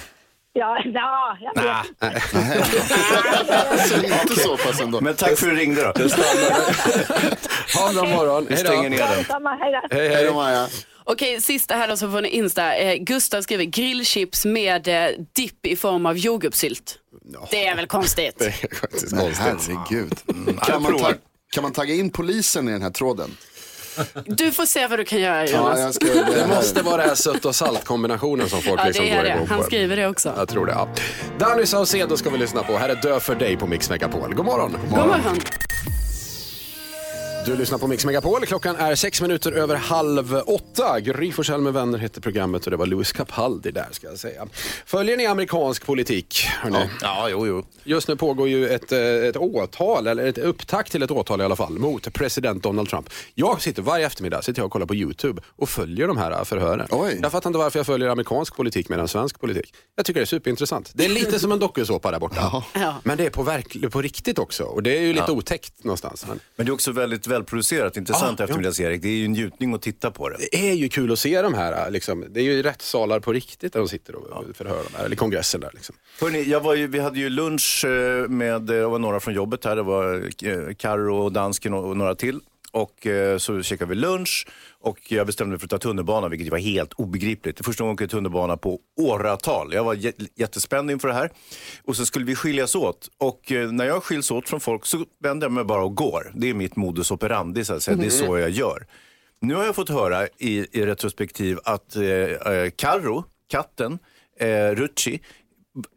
[0.57, 1.87] Ja, ja jag vet.
[4.23, 5.01] Inte så pass ändå.
[5.01, 5.93] Men tack för att du ringde då.
[7.75, 8.47] Ha en bra morgon.
[8.49, 8.89] Vi Hej stänger då.
[8.97, 9.25] ner den.
[9.25, 9.97] Samma, hej då.
[9.97, 10.25] Hej, Hej hej.
[10.27, 10.69] då Maja.
[11.05, 12.75] Okej, sista här då så får ni Insta.
[12.75, 16.99] Eh, Gustav skriver grillchips med eh, dipp i form av jordgubbssylt.
[17.51, 18.35] Det är väl konstigt?
[18.39, 19.39] Det är faktiskt konstigt.
[19.39, 20.13] Herregud.
[20.63, 21.13] Kan man, ta,
[21.55, 23.37] kan man tagga in polisen i den här tråden?
[24.25, 25.79] Du får se vad du kan göra Ja, Jonas.
[25.81, 29.05] jag ska, det måste vara det här sött och salt kombinationen som folk Ja, liksom
[29.05, 29.29] det går det.
[29.29, 29.65] igång Han på.
[29.65, 30.35] skriver det också.
[30.37, 30.73] Jag tror det.
[30.73, 30.89] Ja.
[31.39, 32.77] Danny Saucedo ska vi lyssna på.
[32.77, 34.35] Här är Dö för dig på Mix Megapol.
[34.35, 34.77] God morgon.
[34.91, 35.41] God morgon.
[37.47, 38.47] Du lyssnar på Mix Megapol.
[38.47, 41.01] Klockan är sex minuter över halv åtta.
[41.01, 44.47] Gry Forssell med vänner heter programmet och det var Louis Capaldi där ska jag säga.
[44.87, 46.47] Följer ni amerikansk politik?
[46.61, 46.89] Hörrni?
[47.03, 47.65] Ja, jo, jo.
[47.85, 51.45] Just nu pågår ju ett, eh, ett åtal, eller ett upptakt till ett åtal i
[51.45, 53.11] alla fall, mot president Donald Trump.
[53.35, 56.87] Jag sitter varje eftermiddag sitter jag och kollar på YouTube och följer de här förhören.
[56.91, 57.19] Oj.
[57.23, 59.75] Jag fattar inte varför jag följer amerikansk politik mer än svensk politik.
[59.97, 60.91] Jag tycker det är superintressant.
[60.95, 62.65] Det är lite som en dokusåpa där borta.
[62.75, 62.95] Ja.
[63.05, 66.25] Men det är på, verk- på riktigt också och det är ju lite otäckt någonstans.
[66.29, 69.03] Men Men det är också väldigt välproducerat, intressant Ja, eftermiddags-Erik.
[69.03, 70.37] Det är ju en njutning att titta på det.
[70.53, 72.25] det är ju kul att se de här, liksom.
[72.31, 75.61] det är ju rättssalar på riktigt där de sitter och förhör de här, eller kongressen
[75.61, 75.71] där.
[75.75, 75.95] Liksom.
[76.21, 79.35] Hörrni, jag var ju, vi hade ju lunch eh, med, eh, det var några från
[79.35, 82.41] jobbet här, det var eh, Karo och Dansken och några till.
[82.75, 84.47] Och eh, så käkade vi lunch
[84.81, 87.57] och jag bestämde mig för att ta tunnelbana, vilket var helt obegripligt.
[87.57, 89.73] Det är första gången jag åker tunnelbana på åratal.
[89.73, 89.99] Jag var
[90.35, 91.31] jättespänd inför det här.
[91.85, 93.09] Och så skulle vi skiljas åt.
[93.19, 96.33] Och eh, när jag skiljs åt från folk så vänder jag mig bara och går.
[96.35, 97.97] Det är mitt modus operandi, så att säga.
[97.97, 98.87] det är så jag gör.
[99.41, 102.71] Nu har jag fått höra i, i retrospektiv att eh, eh,
[103.49, 103.99] katten,
[104.41, 105.21] eh, Rucci,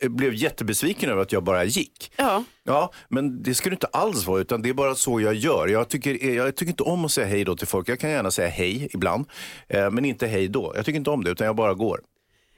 [0.01, 2.11] blev jättebesviken över att jag bara gick.
[2.15, 2.43] Ja.
[2.63, 5.67] Ja, men det skulle inte alls vara, utan det är bara så jag gör.
[5.67, 7.89] Jag tycker, jag tycker inte om att säga hej då till folk.
[7.89, 9.25] Jag kan gärna säga hej ibland,
[9.67, 10.73] eh, men inte hej då.
[10.75, 11.99] Jag tycker inte om det, utan jag bara går.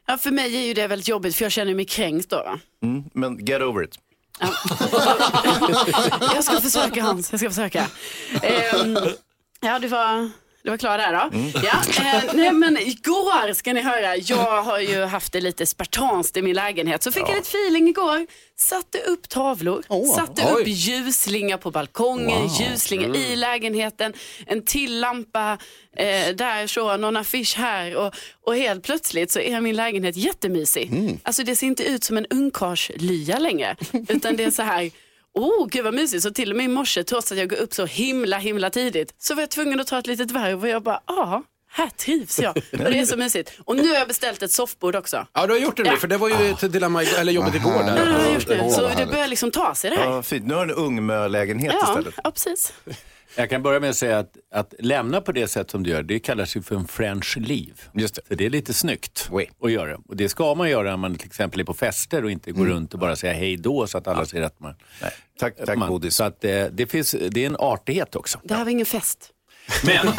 [0.07, 2.59] Ja, för mig är ju det väldigt jobbigt för jag känner mig kränkt då.
[2.83, 3.95] Mm, men get over it.
[6.33, 7.87] Jag ska försöka Hans, jag ska försöka.
[8.41, 8.97] Ehm,
[9.59, 10.29] ja, du var,
[10.63, 11.37] du var klar där då.
[11.63, 16.37] Ja, eh, nej, men igår ska ni höra, jag har ju haft det lite spartanskt
[16.37, 17.03] i min lägenhet.
[17.03, 18.27] Så fick jag lite feeling igår.
[18.55, 19.83] Satte upp tavlor,
[20.15, 20.61] satte Oj.
[20.61, 24.13] upp ljuslingar på balkongen, ljuslingar i lägenheten,
[24.45, 25.57] en till lampa
[25.97, 28.13] eh, där så, någon affisch här och,
[28.45, 30.91] och helt plötsligt så är min lägenhet jättemysig.
[31.23, 33.75] Alltså det ser inte ut som en ungkarlslya längre,
[34.09, 34.91] utan det är så här
[35.33, 36.23] oh gud vad mysigt.
[36.23, 39.13] Så till och med i morse, trots att jag går upp så himla himla tidigt,
[39.17, 42.39] så var jag tvungen att ta ett litet varv och jag bara, ja, här trivs
[42.39, 42.57] jag.
[42.71, 43.51] Och det är så mysigt.
[43.65, 45.27] Och nu har jag beställt ett soffbord också.
[45.33, 45.95] Ja, du har gjort det nu, Ja.
[45.97, 48.33] för det var ju ett dilemma, eller jobbet igår Ja, det har jag där.
[48.33, 48.69] gjort nu.
[48.71, 50.05] Så det börjar liksom ta sig det här.
[50.05, 50.45] Ja, fint.
[50.47, 52.13] Nu har du en ungmölägenhet Ja, istället.
[52.23, 52.73] ja precis.
[53.35, 56.03] Jag kan börja med att säga att, att lämna på det sätt som du gör,
[56.03, 57.73] det kallas ju för en French leave.
[57.93, 58.21] Just det.
[58.27, 59.49] Så det är lite snyggt Oui.
[59.63, 59.97] att göra.
[60.07, 62.65] Och det ska man göra när man till exempel är på fester och inte går
[62.65, 64.75] runt och bara säga hej då så att alla ser att man...
[65.01, 65.11] Nej.
[65.39, 66.15] Tack, tack man, Bodis.
[66.15, 68.39] Så att eh, det, finns, det är en artighet också.
[68.43, 69.33] Det här var ingen fest.
[69.85, 70.07] Men,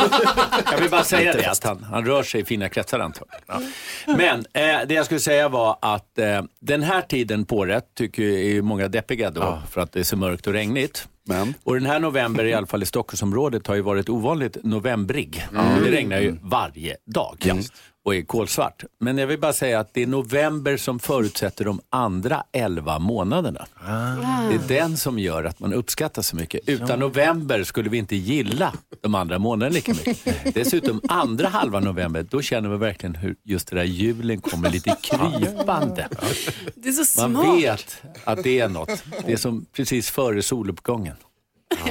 [0.72, 3.72] jag vill bara säga det att han, han rör sig i fina kretsar antagligen.
[4.06, 8.22] Men eh, det jag skulle säga var att eh, den här tiden på året tycker
[8.22, 11.08] ju är många deppiga då för att det är så mörkt och regnigt.
[11.30, 11.54] Men?
[11.64, 15.46] Och den här november, i alla fall i Stockholmsområdet, har ju varit ovanligt novembrig.
[15.84, 17.36] Det regnar ju varje dag
[18.04, 18.84] och är kolsvart.
[19.00, 23.66] Men jag vill bara säga att det är november som förutsätter de andra 11 månaderna.
[24.48, 26.60] Det är den som gör att man uppskattar så mycket.
[26.68, 30.54] Utan november skulle vi inte gilla de andra månaderna lika mycket.
[30.54, 34.96] Dessutom andra halva november, då känner vi verkligen hur just det där julen kommer lite
[35.02, 36.08] krypande.
[36.74, 37.56] Det är så Man smart.
[37.56, 39.02] vet att det är något.
[39.26, 41.16] Det är som precis före soluppgången.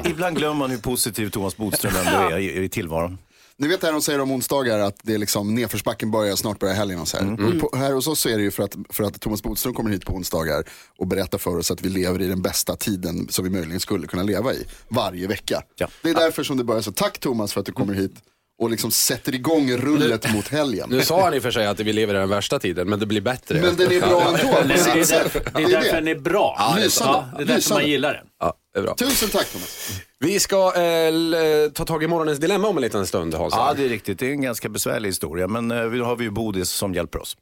[0.06, 3.18] Ibland glömmer man hur positiv Thomas Bodström ändå är i tillvaron.
[3.60, 6.60] Ni vet det här de säger om onsdagar att det är liksom nedförsbacken börjar, snart
[6.60, 7.60] börjar helgen och så här.
[7.60, 9.90] På, här hos oss så är det ju för att, för att Thomas Bodström kommer
[9.92, 10.64] hit på onsdagar
[10.98, 14.08] och berättar för oss att vi lever i den bästa tiden som vi möjligen skulle
[14.08, 15.62] kunna leva i varje vecka.
[15.76, 15.88] Ja.
[16.02, 16.92] Det är därför som det börjar så.
[16.92, 18.14] Tack Thomas för att du kommer hit
[18.62, 20.88] och liksom sätter igång rullet mot helgen.
[20.92, 23.00] Nu sa han i och för sig att vi lever i den värsta tiden, men
[23.00, 23.62] det blir bättre.
[23.62, 25.96] Men den är bra ändå Det är därför, det Det är är därför det.
[25.96, 26.56] den är bra.
[26.58, 26.78] Ja.
[27.00, 28.26] Ja, det är därför man gillar den.
[28.40, 28.96] Ja, det är bra.
[28.96, 29.90] Tusen tack Thomas.
[30.20, 33.54] Vi ska eh, ta tag i morgonens dilemma om en liten stund, Hans.
[33.58, 34.20] Ja, det är riktigt.
[34.20, 37.22] Det är en ganska besvärlig historia, men eh, vi har vi ju Bodis som hjälper
[37.22, 37.38] oss.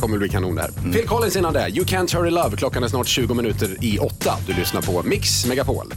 [0.00, 0.92] kommer bli kanon det här.
[0.92, 1.68] Phil Collins innan det.
[1.68, 2.56] You can't hurry love.
[2.56, 4.38] Klockan är snart 20 minuter i åtta.
[4.46, 5.92] Du lyssnar på Mix Megapol.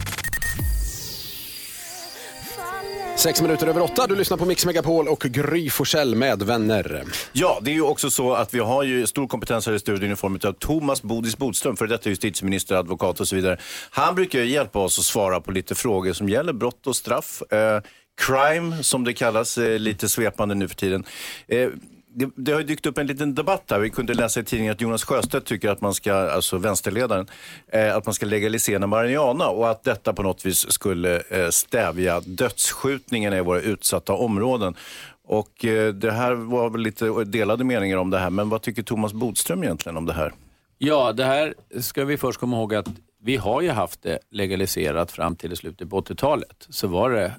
[3.18, 4.06] Sex minuter över åtta.
[4.06, 7.04] Du lyssnar på Mix Megapol och Gry Forssell med vänner.
[7.32, 10.12] Ja, det är ju också så att vi har ju stor kompetens här i studion
[10.12, 13.58] i form av Thomas Bodis Bodström, för detta justitieminister, advokat och så vidare.
[13.90, 17.42] Han brukar ju hjälpa oss att svara på lite frågor som gäller brott och straff.
[17.52, 17.80] Eh,
[18.20, 21.04] crime, som det kallas eh, lite svepande nu för tiden.
[21.48, 21.68] Eh,
[22.18, 23.78] det, det har dykt upp en liten debatt här.
[23.78, 27.26] Vi kunde läsa i tidningen att Jonas Sjöstedt tycker att man ska, alltså vänsterledaren,
[27.72, 32.20] eh, att man ska legalisera marijuana och att detta på något vis skulle eh, stävja
[32.20, 34.74] dödsskjutningarna i våra utsatta områden.
[35.24, 38.82] Och eh, det här var väl lite delade meningar om det här, men vad tycker
[38.82, 40.32] Thomas Bodström egentligen om det här?
[40.78, 42.88] Ja, det här ska vi först komma ihåg att
[43.22, 46.66] vi har ju haft det legaliserat fram till slutet på 80-talet.
[46.68, 47.32] Så var det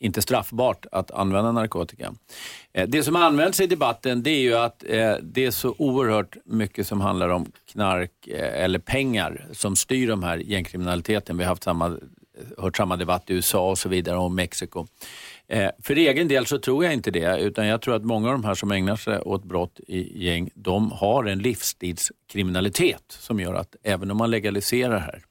[0.00, 2.14] inte straffbart att använda narkotika.
[2.72, 6.36] Eh, det som används i debatten det är ju att eh, det är så oerhört
[6.44, 11.38] mycket som handlar om knark eh, eller pengar som styr de här gängkriminaliteten.
[11.38, 11.98] Vi har haft samma,
[12.58, 14.86] hört samma debatt i USA och så vidare och Mexiko.
[15.82, 18.44] För egen del så tror jag inte det, utan jag tror att många av de
[18.44, 23.76] här som ägnar sig åt brott i gäng, de har en livsstilskriminalitet som gör att
[23.82, 25.22] även om man legaliserar här,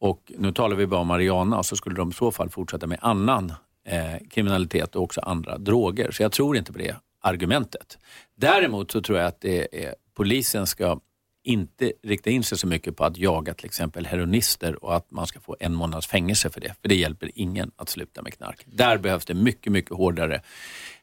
[0.00, 2.98] och nu talar vi bara om marijuana, så skulle de i så fall fortsätta med
[3.02, 3.52] annan
[3.86, 6.10] eh, kriminalitet och också andra droger.
[6.10, 7.98] Så jag tror inte på det argumentet.
[8.36, 11.00] Däremot så tror jag att det är, polisen ska
[11.42, 15.26] inte rikta in sig så mycket på att jaga till exempel heroinister och att man
[15.26, 16.74] ska få en månads fängelse för det.
[16.82, 18.62] För det hjälper ingen att sluta med knark.
[18.66, 20.42] Där behövs det mycket, mycket hårdare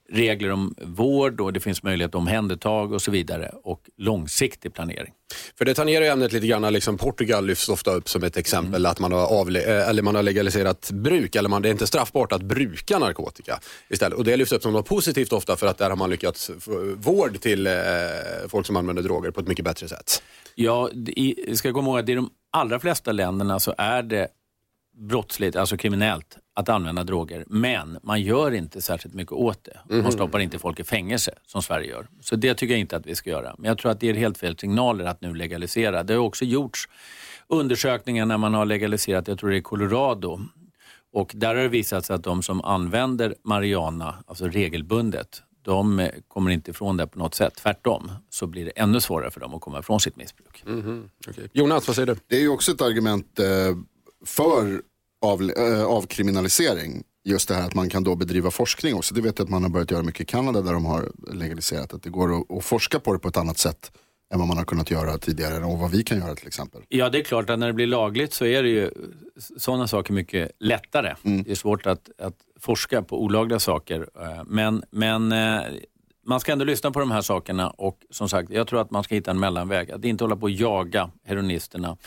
[0.10, 5.14] regler om vård och det finns möjlighet till omhändertag och så vidare och långsiktig planering.
[5.58, 8.86] För det tangerar ju ämnet lite grann, liksom Portugal lyfts ofta upp som ett exempel
[8.86, 11.88] att man har, avle- eh, eller man har legaliserat bruk, eller man, det är inte
[11.88, 14.18] straffbart att bruka narkotika istället.
[14.18, 16.96] Och det lyfts upp som något positivt ofta för att där har man lyckats få
[16.96, 17.74] vård till eh,
[18.48, 20.24] folk som använder droger på ett mycket bättre sätt.
[20.56, 24.28] Ja, i, jag ska komma ihåg att i de allra flesta länderna så är det
[24.98, 27.44] brottsligt, alltså kriminellt, att använda droger.
[27.48, 30.02] Men man gör inte särskilt mycket åt det.
[30.02, 32.08] Man stoppar inte folk i fängelse som Sverige gör.
[32.22, 33.56] Så det tycker jag inte att vi ska göra.
[33.58, 36.04] Men jag tror att det är helt fel signaler att nu legalisera.
[36.04, 36.90] Det har också gjorts
[37.48, 40.40] undersökningar när man har legaliserat, jag tror det är Colorado.
[41.14, 46.52] Och där har det visat sig att de som använder marijuana, alltså regelbundet, de kommer
[46.52, 47.56] inte ifrån det på något sätt.
[47.56, 50.64] Tvärtom så blir det ännu svårare för dem att komma ifrån sitt missbruk.
[51.28, 51.50] Okej.
[51.54, 52.16] Jonas, vad säger du?
[52.28, 53.46] Det är ju också ett argument eh,
[54.26, 54.82] för
[55.22, 57.04] av, eh, avkriminalisering.
[57.26, 59.16] Just det här att man kan då bedriva forskning också.
[59.16, 61.94] Det vet jag att man har börjat göra mycket i Kanada där de har legaliserat.
[61.94, 63.92] Att det går att, att forska på det på ett annat sätt
[64.34, 66.82] än vad man har kunnat göra tidigare och vad vi kan göra till exempel.
[66.90, 68.92] Ja, det är klart att när det blir lagligt så är det ju
[69.58, 71.16] sådana saker mycket lättare.
[71.22, 74.10] Det är svårt att, att forska på olagliga saker.
[74.22, 75.62] eh, Men, men eh,
[76.28, 79.04] man ska ändå lyssna på de här sakerna och som sagt, jag tror att man
[79.04, 79.92] ska hitta en mellanväg.
[79.92, 81.98] Att inte hålla på och jaga heroinisterna.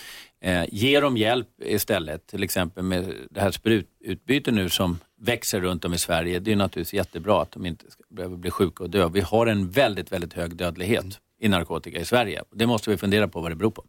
[0.40, 5.85] Eh, ge dem hjälp istället, till exempel med det här sprututbyte nu som växer runt
[5.85, 6.38] om i Sverige.
[6.38, 9.09] Det är naturligtvis jättebra att de inte ska behöver bli sjuka och dö.
[9.09, 12.42] Vi har en väldigt, väldigt hög dödlighet i narkotika i Sverige.
[12.54, 13.85] Det måste vi fundera på vad det beror på.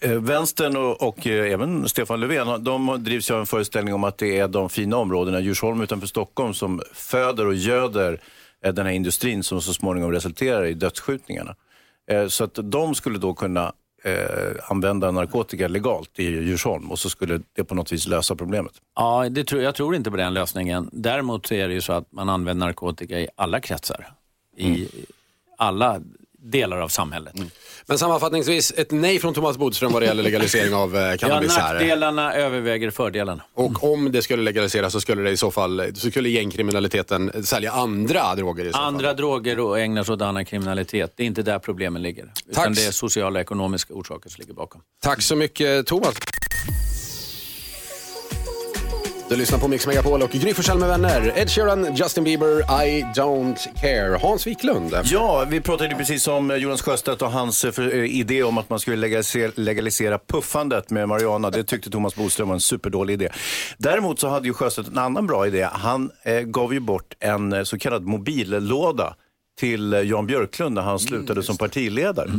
[0.00, 4.04] Eh, vänstern och, och eh, även Stefan Löfven, de drivs ju av en föreställning om
[4.04, 8.20] att det är de fina områdena, Djursholm utanför Stockholm, som föder och göder
[8.62, 11.56] den här industrin som så småningom resulterar i dödsskjutningarna.
[12.10, 13.72] Eh, Så att de skulle då kunna
[14.04, 18.72] eh, använda narkotika legalt i Djursholm och så skulle det på något vis lösa problemet.
[18.96, 20.90] Ja, det tror, jag tror inte på den lösningen.
[20.92, 24.12] Däremot så är det ju så att man använder narkotika i alla kretsar.
[24.56, 24.88] I
[25.58, 26.00] alla
[26.42, 27.34] delar av samhället.
[27.86, 31.56] Men sammanfattningsvis, ett nej från Thomas Bodström vad det gäller legalisering av eh, Ja, cannabis
[31.56, 31.74] här.
[31.74, 33.42] nackdelarna överväger fördelarna.
[33.54, 37.72] Och om det skulle legaliseras så skulle det i så fall, så skulle gängkriminaliteten sälja
[37.72, 38.84] andra droger i så fall.
[38.84, 41.12] Andra droger och ägnar sig åt annan kriminalitet.
[41.16, 42.32] Det är inte där problemen ligger.
[42.48, 42.76] Utan Tack.
[42.76, 44.80] det är sociala och ekonomiska orsaker som ligger bakom.
[45.02, 46.14] Tack så mycket Thomas.
[49.32, 51.32] Du lyssnar på Mix Megapol och Gry Forssell med vänner.
[51.36, 54.18] Ed Sheeran, Justin Bieber, I don't care.
[54.22, 54.94] Hans Wiklund.
[55.04, 58.70] Ja, vi pratade ju precis om Jonas Sjöstedt och hans eh, eh, idé om att
[58.70, 61.50] man skulle legalisera, legalisera puffandet med marijuana.
[61.50, 63.28] Det tyckte Thomas Bodström var en superdålig idé.
[63.78, 65.68] Däremot så hade ju Sjöstedt en annan bra idé.
[65.72, 69.14] Han eh, gav ju bort en eh, så kallad mobillåda
[69.58, 72.30] till eh, Jan Björklund när han slutade som partiledare.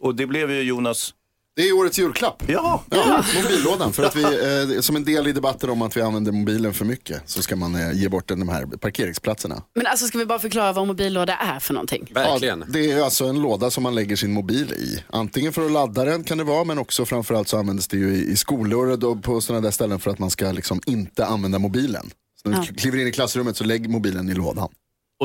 [0.00, 1.14] Och det blev ju Jonas...
[1.56, 2.42] Det är årets julklapp.
[2.46, 3.92] Ja, Ja, mobillådan.
[3.92, 4.22] För att vi,
[4.74, 7.56] eh, som en del i debatten om att vi använder mobilen för mycket så ska
[7.56, 9.62] man eh, ge bort den, de här parkeringsplatserna.
[9.74, 12.10] Men alltså ska vi bara förklara vad mobillåda är för någonting?
[12.14, 12.58] Verkligen.
[12.60, 15.04] Ja, det är alltså en låda som man lägger sin mobil i.
[15.10, 18.14] Antingen för att ladda den kan det vara, men också framförallt så används det ju
[18.14, 21.58] i, i skolor och på sådana där ställen för att man ska liksom inte använda
[21.58, 22.10] mobilen.
[22.42, 22.74] Så när du Ja.
[22.78, 24.68] kliver in i klassrummet så lägg mobilen i lådan.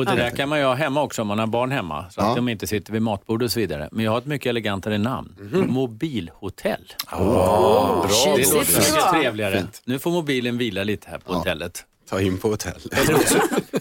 [0.00, 2.10] Och det där kan man ju ha hemma också om man har barn hemma.
[2.10, 2.34] Så att Ja.
[2.34, 3.88] de inte sitter vid matbordet och så vidare.
[3.92, 5.36] Men jag har ett mycket elegantare namn.
[5.68, 6.92] Mobilhotell.
[7.10, 8.06] bra.
[8.08, 9.64] Det Tjusigt låter det mycket trevligare.
[9.84, 11.84] Nu får mobilen vila lite här på hotellet.
[12.10, 12.80] Ta in på hotell.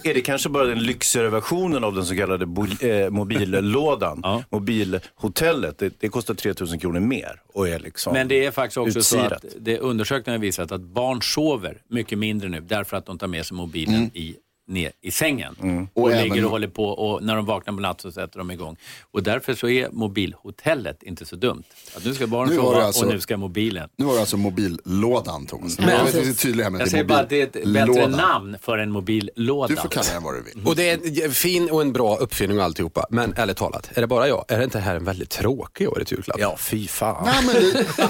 [0.04, 4.20] Är det kanske bara den lyxigare versionen av den så kallade bo, eh, mobillådan.
[4.24, 4.44] Ja.
[4.50, 9.02] Mobilhotellet, det, det kostar 3000 kronor mer och är liksom Men det är faktiskt också
[9.02, 9.32] så utsirat.
[9.32, 13.28] att det, undersökningar har visat att barn sover mycket mindre nu därför att de tar
[13.28, 14.36] med sig mobilen i,
[14.70, 15.56] ner i sängen.
[15.94, 18.40] Och, Och ligger även- och håller på och när de vaknar på natten så sätter
[18.40, 18.78] de igång.
[19.12, 21.64] Och därför så är mobilhotellet inte så dumt.
[21.98, 23.90] Att nu ska barnen sova alltså- och nu ska mobilen.
[23.96, 25.80] Nu var det alltså mobillådan Thomas.
[25.80, 28.08] Men- jag vet inte tydlig här med Jag säger bara att det är ett bättre
[28.08, 29.68] namn för en mobillåda.
[29.68, 30.66] Du får kalla den vad du vill.
[30.68, 33.06] Och det är en fin och en bra uppfinning och alltihopa.
[33.10, 34.46] Men ärligt talat, är det bara jag?
[34.48, 36.40] Är det inte här en väldigt tråkig årets julklapp?
[36.40, 37.28] Ja, fy fan.
[37.28, 37.86] Ja, men det,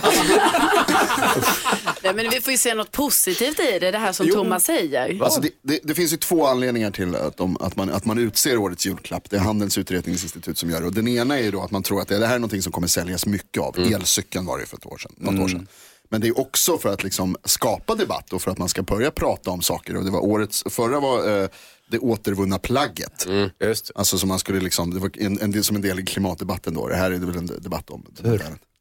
[2.04, 4.36] Nej, men vi får ju se något positivt i det, det här som Jo.
[4.36, 5.24] Thomas säger.
[5.24, 8.18] Alltså det, det, det finns ju två anledningar till att, de, att, man, att man
[8.20, 9.30] utser årets julklapp.
[9.30, 10.88] Det är Handelns utredningsinstitut som gör det.
[10.88, 12.62] Och den ena är ju då att man tror att det, det här är någonting
[12.62, 13.76] som kommer säljas mycket av.
[13.94, 15.68] Elcykeln var det för ett år sedan, något år sedan.
[16.12, 19.12] Men det är också för att liksom skapa debatt och för att man ska börja
[19.12, 19.96] prata om saker.
[19.98, 21.48] Och det var årets, förra var eh,
[21.92, 23.26] det återvunna plagget.
[23.64, 26.74] Just Alltså som man skulle liksom, det var en, en, som en del i klimatdebatten
[26.74, 26.88] då.
[26.88, 28.06] Det här är det väl en debatt om.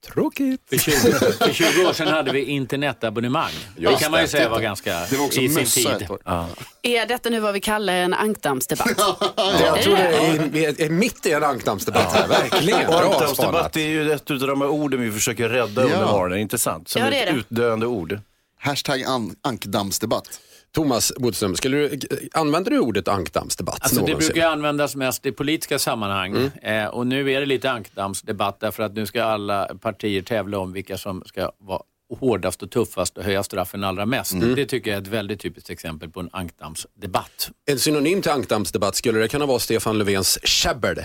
[0.06, 0.60] Tråkigt.
[0.70, 3.50] För 20, för 20 år sedan hade vi internetabonnemang.
[3.76, 5.98] Det Just kan man ju det, säga var ganska Det var också i sin ett
[5.98, 6.08] tid.
[6.24, 6.48] Ja.
[6.82, 8.88] Är detta nu vad vi kallar en ankdammsdebatt?
[9.60, 12.28] Jag tror det är, vi är, är mitt i en ankdammsdebatt här.
[12.28, 12.90] Verkligen.
[12.94, 16.12] Ankdammsdebatt är ju ett av de här orden vi försöker rädda under Ja.
[16.12, 16.88] morgonen, inte sant?
[16.88, 17.38] Som Ja, det ett är det.
[17.38, 18.20] utdöende ord.
[18.60, 20.40] Hashtag an, ankdammsdebatt.
[20.72, 21.98] Thomas Bodström, skulle du,
[22.32, 26.36] använder du ordet ankdammsdebatt Alltså det brukar användas mest i politiska sammanhang.
[26.62, 26.84] Mm.
[26.84, 30.72] Eh, och nu är det lite ankdammsdebatt därför att nu ska alla partier tävla om
[30.72, 31.82] vilka som ska vara
[32.20, 34.32] hårdast och tuffast och höja straffen allra mest.
[34.32, 34.54] Mm.
[34.54, 37.50] Det tycker jag är ett väldigt typiskt exempel på en ankdammsdebatt.
[37.70, 40.98] En synonym till ankdammsdebatt, skulle det kunna vara Stefan Löfvens käbbel?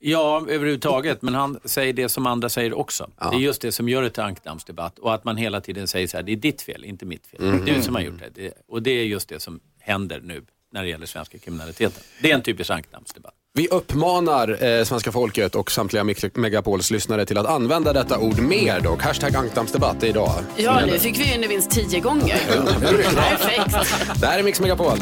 [0.00, 3.10] Ja, överhuvudtaget, men han säger det som andra säger också.
[3.30, 6.06] Det är just det som gör det till ankdammsdebatt och att man hela tiden säger
[6.06, 7.40] så här, det är ditt fel, inte mitt fel.
[7.40, 7.64] Mm.
[7.64, 8.42] Det är du som har gjort det.
[8.42, 8.52] det.
[8.68, 12.02] Och det är just det som händer nu när det gäller svenska kriminaliteten.
[12.22, 13.34] Det är en typisk ankdammsdebatt.
[13.54, 18.80] Vi uppmanar eh, svenska folket och samtliga Megapols lyssnare till att använda detta ord mer
[18.80, 19.02] dock.
[19.02, 20.30] Hashtag ankdammsdebatt idag.
[20.56, 22.38] Ja, nu fick vi ju en vinst tio gånger.
[23.14, 24.20] Perfekt.
[24.20, 24.98] Det här är Mix Megapol.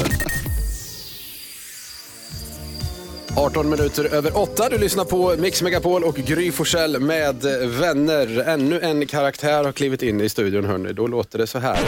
[3.37, 4.69] 18 minuter över 8.
[4.69, 8.49] Du lyssnar på Mix Megapol och Gry Forssell med eh, vänner.
[8.49, 10.93] Ännu en karaktär har klivit in i studion hörni.
[10.93, 11.79] Då låter det så här.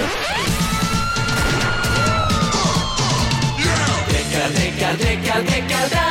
[4.10, 6.07] Det är dansken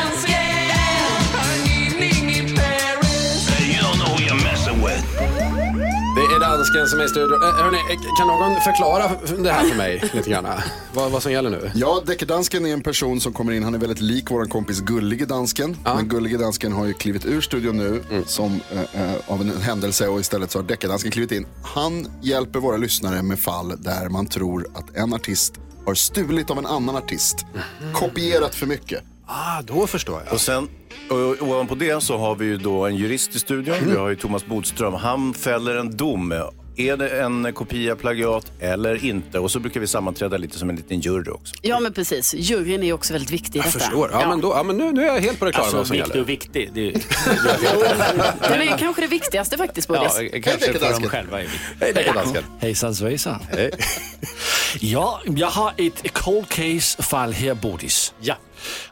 [6.77, 7.43] dansken som är i studion.
[7.43, 9.03] Eh, hörni, eh, kan någon förklara
[9.43, 10.45] det här för mig lite grann?
[10.93, 11.71] Vad, vad som gäller nu?
[11.75, 15.25] Ja, Deckardansken är en person som kommer in, han är väldigt lik vår kompis Gullige
[15.25, 15.77] Dansken.
[15.83, 20.07] Men Gullige Dansken har ju klivit ur studion nu som, eh, eh, av en händelse
[20.07, 21.45] och istället så har Deckardansken klivit in.
[21.63, 25.53] Han hjälper våra lyssnare med fall där man tror att en artist
[25.85, 27.45] har stulit av en annan artist.
[27.93, 29.03] Kopierat för mycket.
[29.25, 30.33] Ah, då förstår jag.
[30.33, 30.69] Och sen
[31.09, 33.75] och ovanpå det så har vi ju då en jurist i studion.
[33.85, 34.93] Vi har ju Thomas Bodström.
[34.93, 36.33] Han fäller en dom.
[36.77, 39.39] Är det en kopia, plagiat eller inte?
[39.39, 41.55] Och så brukar vi sammanträda lite som en liten jury också.
[41.61, 43.79] Ja men precis, juryn är också väldigt viktig i Jag detta.
[43.79, 44.09] förstår.
[44.13, 45.77] Ja, Men, då, ja, men nu, nu är jag helt på det klara med Alltså
[45.77, 46.21] vad som viktig gäller.
[46.23, 46.69] och viktig.
[46.73, 50.43] Det är, Den är kanske det viktigaste faktiskt ja, Bodis.
[50.43, 51.61] kanske för dem själva är viktigt.
[51.79, 52.43] Hej, Deckardansken.
[52.59, 53.39] Hejsan svejsan.
[54.79, 58.13] ja, jag har ett cold case-fall här, Bodis.
[58.21, 58.35] Ja.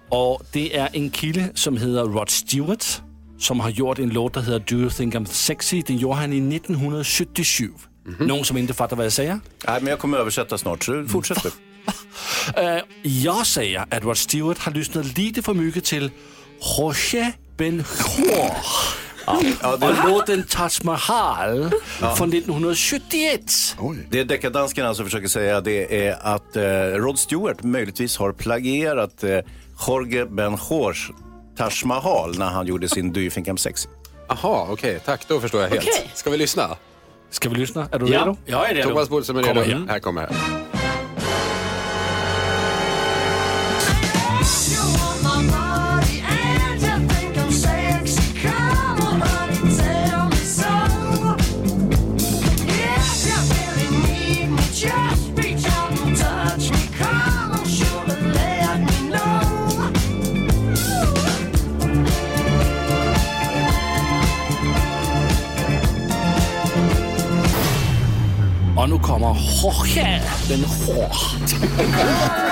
[0.09, 3.01] Och det är en kille som heter Rod Stewart
[3.39, 5.81] som har gjort en låt, der hedder Do You Think I'm Sexy.
[5.87, 7.69] Den gjorde han i 1977.
[8.19, 9.39] Någon som inte fattar vad jag säger?
[9.67, 11.51] Nej, men jag kommer översätta snart, så fortsätt du.
[12.57, 16.11] Uh, jag säger att Rod Stewart har lyssnat lite för mycket till
[16.77, 18.51] Jorge Ben-Hur.
[19.25, 21.71] Ja, det, Och låten Taj Mahal
[22.17, 23.41] från 1971.
[24.09, 26.63] det deckardansken alltså försöker säga det är att eh,
[26.97, 29.39] Rod Stewart möjligtvis har plagierat eh,
[29.87, 31.11] Jorge Ben-Hors
[31.57, 33.87] Taj Mahal när han gjorde sin Do You Think I'm Sexy.
[34.27, 34.99] Jaha, okej.
[35.05, 35.81] Tack, då förstår jag helt.
[35.81, 36.09] Okej.
[36.13, 36.77] Ska vi lyssna?
[37.29, 37.87] Ska vi lyssna?
[37.91, 38.37] Är du Ja, redo?
[38.45, 38.89] jag är redo.
[38.89, 39.61] Thomas Bodström är redo.
[39.61, 39.85] här.
[39.89, 40.35] Här kommer det.
[69.95, 71.09] Jorge Ben-Hur.
[71.79, 72.44] Oj,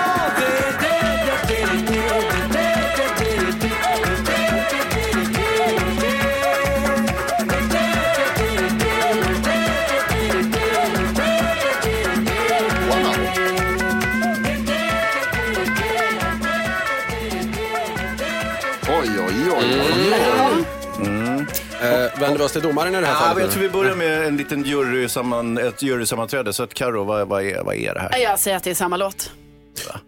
[22.46, 23.44] oss till domaren i det här Ja, fallet?
[23.44, 26.54] jag tror vi börjar med en liten jury samman, ett jurysammanträde.
[26.54, 28.18] Så att Karo, vad, vad, är, vad är det här?
[28.20, 29.32] Jag säger att det är samma låt.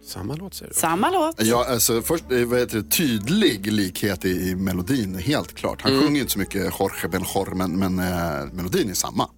[0.06, 0.74] Samma låt säger du?
[0.78, 1.42] Samma låt.
[1.42, 5.82] Ja, alltså först, eh, vad heter det, tydlig likhet i, i melodin, helt klart.
[5.82, 9.28] Han sjunger inte så mycket Jorge Ben-Hor, men, men eh, melodin är samma.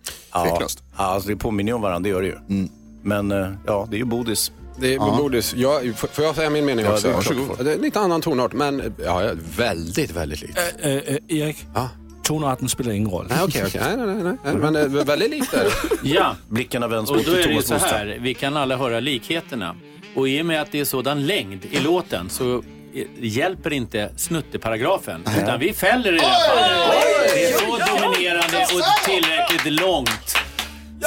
[0.44, 0.82] Tveklöst.
[0.96, 2.68] Ja, alltså det påminner ju om varandra, det gör det ju.
[3.02, 4.52] Men eh, ja, det är ju Bodis.
[4.80, 5.54] Det är Bodis.
[5.54, 7.08] Jag, f- får jag säga min mening Ja, också?
[7.08, 7.64] det är klart du får.
[7.64, 10.58] Det är lite annan tonart, men ja, ja, väldigt, väldigt likt.
[10.80, 11.88] Äh, äh, Erik, Ja.
[12.28, 13.26] Tonarten spelar ingen roll.
[13.28, 13.80] Nej, okej, okej.
[13.84, 14.54] Nej, nej, nej, nej.
[14.54, 15.70] Men eh, väldigt likt är det.
[16.08, 17.92] Ja, Blickarna vänds och mot då är det ju Thomas så Bodström.
[17.98, 18.18] här.
[18.20, 19.76] Vi kan alla höra likheterna.
[20.14, 22.56] Och i och med att det är sådan längd i låten så
[22.94, 25.24] eh, hjälper inte snutteparagrafen.
[25.42, 27.00] Utan vi fäller i det här fallet.
[27.34, 30.36] Det är så dominerande och tillräckligt långt.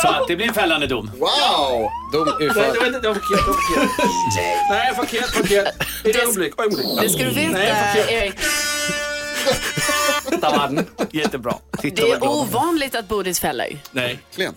[0.01, 1.11] Så att det blir en fällande dom.
[1.19, 1.89] Wow!
[2.13, 2.63] Dom utfall.
[2.63, 4.69] det var förkert, det var förkert.
[4.69, 5.67] Nej, förkert, förkert.
[6.05, 6.87] Ett ögonblick, ögonblick.
[7.01, 8.05] Det ska du veta Nej.
[8.09, 8.33] Erik.
[10.49, 10.85] Var den.
[11.11, 11.55] Jättebra.
[11.77, 12.31] Titta Det vad är glad.
[12.39, 13.77] ovanligt att Bodis fäller.
[13.91, 14.19] Nej.
[14.35, 14.55] Klen.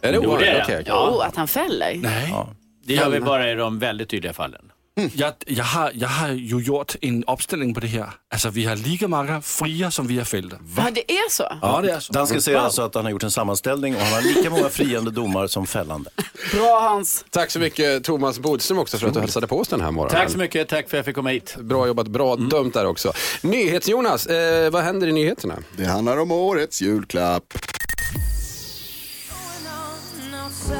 [0.00, 0.48] Är det Jo, det ovanligt?
[0.48, 0.62] är det.
[0.62, 0.92] Okej, okej.
[1.12, 1.94] Jo, att han fäller.
[1.94, 2.34] Nej.
[2.84, 4.69] Det gör vi bara i de väldigt tydliga fallen.
[5.14, 8.10] Jag, jag, har, jag har ju gjort en uppställning på det här.
[8.32, 10.56] Alltså vi har lika många fria som vi har fällda.
[10.76, 11.44] Ja, det är så.
[11.62, 12.12] Ja, det är så.
[12.12, 15.10] Dansken säger alltså att han har gjort en sammanställning och han har lika många friande
[15.10, 16.10] domar som fällande.
[16.54, 17.24] Bra Hans.
[17.30, 20.20] Tack så mycket Thomas Bodström också för att du hälsade på oss den här morgonen.
[20.20, 20.68] Tack så mycket.
[20.68, 21.56] Tack för att jag fick komma hit.
[21.60, 23.12] Bra jobbat, bra dömt där också.
[23.42, 25.58] NyhetsJonas, eh, vad händer i nyheterna?
[25.76, 27.44] Det handlar om årets julklapp.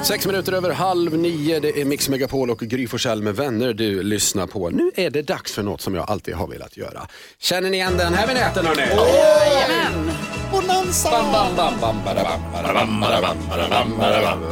[0.05, 4.03] Sex minuter över halv nio, det är Mix Megapol och Gry Forssell med vänner du
[4.03, 4.70] lyssnar på.
[4.70, 7.07] Nu är det dags för något som jag alltid har velat göra.
[7.38, 8.83] Känner ni igen den här vinjetten hörni?
[14.00, 14.48] Jajamän.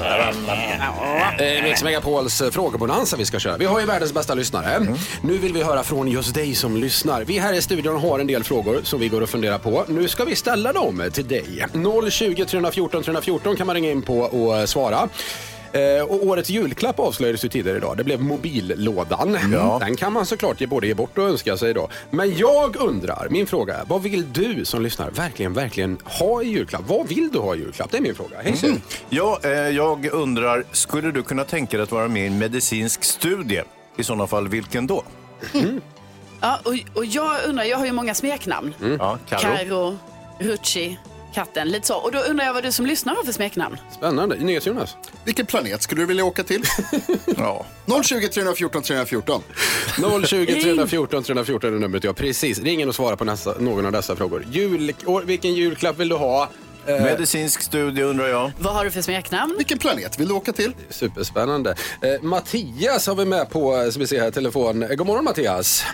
[1.41, 3.57] Eh, Mix Megapols eh, frågebonanza vi ska köra.
[3.57, 4.87] Vi har ju världens bästa lyssnare.
[5.23, 7.25] Nu vill vi höra från just dig som lyssnar.
[7.25, 9.85] Vi här i studion har en del frågor som vi går och funderar på.
[9.89, 11.67] Nu ska vi ställa dem till dig.
[12.11, 15.09] 020 314 314 kan man ringa in på och eh, svara.
[15.73, 17.97] Eh, och årets julklapp avslöjades ju tidigare idag.
[17.97, 19.39] Det blev mobillådan.
[19.81, 21.89] Den kan man såklart ge både ge bort och önska sig då.
[22.11, 26.49] Men jag undrar, min fråga är, vad vill du som lyssnar verkligen, verkligen ha i
[26.49, 26.83] julklapp?
[26.87, 27.91] Vad vill du ha i julklapp?
[27.91, 28.37] Det är min fråga.
[28.43, 28.81] Hej mm.
[29.09, 33.05] Ja, eh, jag undrar, skulle du kunna tänka dig att vara med i en medicinsk
[33.05, 33.63] studie?
[33.97, 35.03] I sådana fall, vilken då?
[36.41, 38.75] Ja, och, och jag undrar, jag har ju många smeknamn.
[38.99, 39.41] Ja, Karo.
[39.41, 39.99] Karo,
[40.39, 40.99] Rucci,
[41.39, 41.69] katten.
[41.69, 41.97] Lite så.
[41.97, 43.77] Och då undrar jag vad du som lyssnar har för smeknamn.
[43.91, 44.37] Spännande.
[44.37, 44.97] NyhetsJonas.
[45.25, 46.63] Vilken planet skulle du vilja åka till?
[47.37, 47.67] Ja.
[48.03, 49.43] 020 314 314.
[50.27, 52.05] 020 314 314 är numret.
[52.05, 52.59] Ja, precis.
[52.59, 54.47] Ring in och svara på nästa, någon av dessa frågor.
[54.51, 56.49] Jul, år, vilken julklapp vill du ha?
[56.87, 58.53] Eh, Medicinsk studie undrar jag.
[58.59, 59.55] Vad har du för smeknamn?
[59.57, 60.73] Vilken planet vill du åka till?
[60.91, 61.75] Superspännande.
[62.03, 64.87] Eh, Mattias har vi med på, eh, ska vi se här, telefon.
[64.97, 65.85] God morgon Mattias.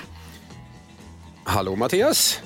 [1.45, 2.40] Hallå Mattias.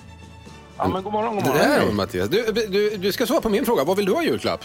[0.79, 1.69] Ja, men god morgon, god Det morgon.
[1.71, 2.29] där var Mattias.
[2.29, 3.85] Du, du, du ska svara på min fråga.
[3.85, 4.65] Vad vill du ha i julklapp?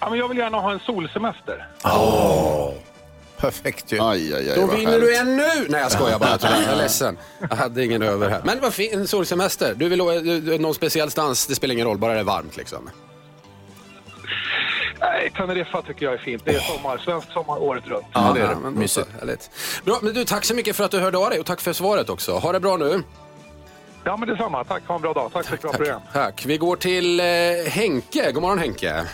[0.00, 1.68] Ja, men jag vill gärna ha en solsemester.
[3.36, 3.98] Perfekt ju.
[4.02, 5.06] Aj, aj, aj, Då vad vinner härligt.
[5.08, 5.66] du en nu!
[5.68, 6.62] Nej jag skojar bara, tyvärr.
[6.62, 7.18] jag är ledsen.
[7.50, 8.40] Jag hade ingen över här.
[8.44, 9.74] Men vad fint, en solsemester.
[9.76, 12.24] Du vill ha du- du- någon speciell stans, det spelar ingen roll, bara det är
[12.24, 12.90] varmt liksom.
[15.00, 16.42] Nej, Teneriffa tycker jag är fint.
[16.44, 16.98] Det är sommar.
[16.98, 18.06] Svensk sommar året runt.
[18.12, 18.54] Ja, det är det.
[18.62, 19.08] men då Mysigt.
[19.20, 19.50] härligt.
[19.84, 21.72] Bra, men du tack så mycket för att du hörde av dig och tack för
[21.72, 22.32] svaret också.
[22.32, 23.02] Ha det bra nu.
[24.04, 24.64] Ja, men detsamma.
[24.64, 24.86] Tack.
[24.86, 25.32] Ha en bra dag.
[25.32, 26.00] Tack för ett bra program.
[26.12, 26.46] Tack.
[26.46, 27.26] Vi går till eh,
[27.72, 28.32] Henke.
[28.32, 29.04] God morgon Henke.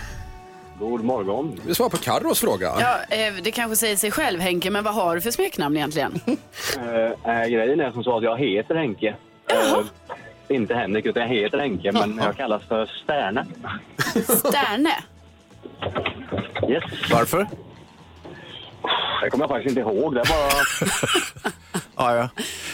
[0.78, 1.60] God morgon.
[1.66, 2.72] Vi svarar på Carros fråga.
[2.80, 6.20] Ja, eh, det kanske säger sig själv Henke, men vad har du för smeknamn egentligen?
[7.24, 9.14] Eh, grejen är som så att jag heter Henke.
[9.50, 9.78] Eh,
[10.48, 13.46] inte Henrik, utan jag heter Henke, men jag kallas för Sterne.
[14.24, 14.94] Sterne?
[16.68, 16.84] Yes.
[17.12, 17.46] Varför?
[19.22, 20.14] Det kommer jag faktiskt inte ihåg.
[20.14, 20.50] Det bara...
[21.96, 22.28] Ja, ja.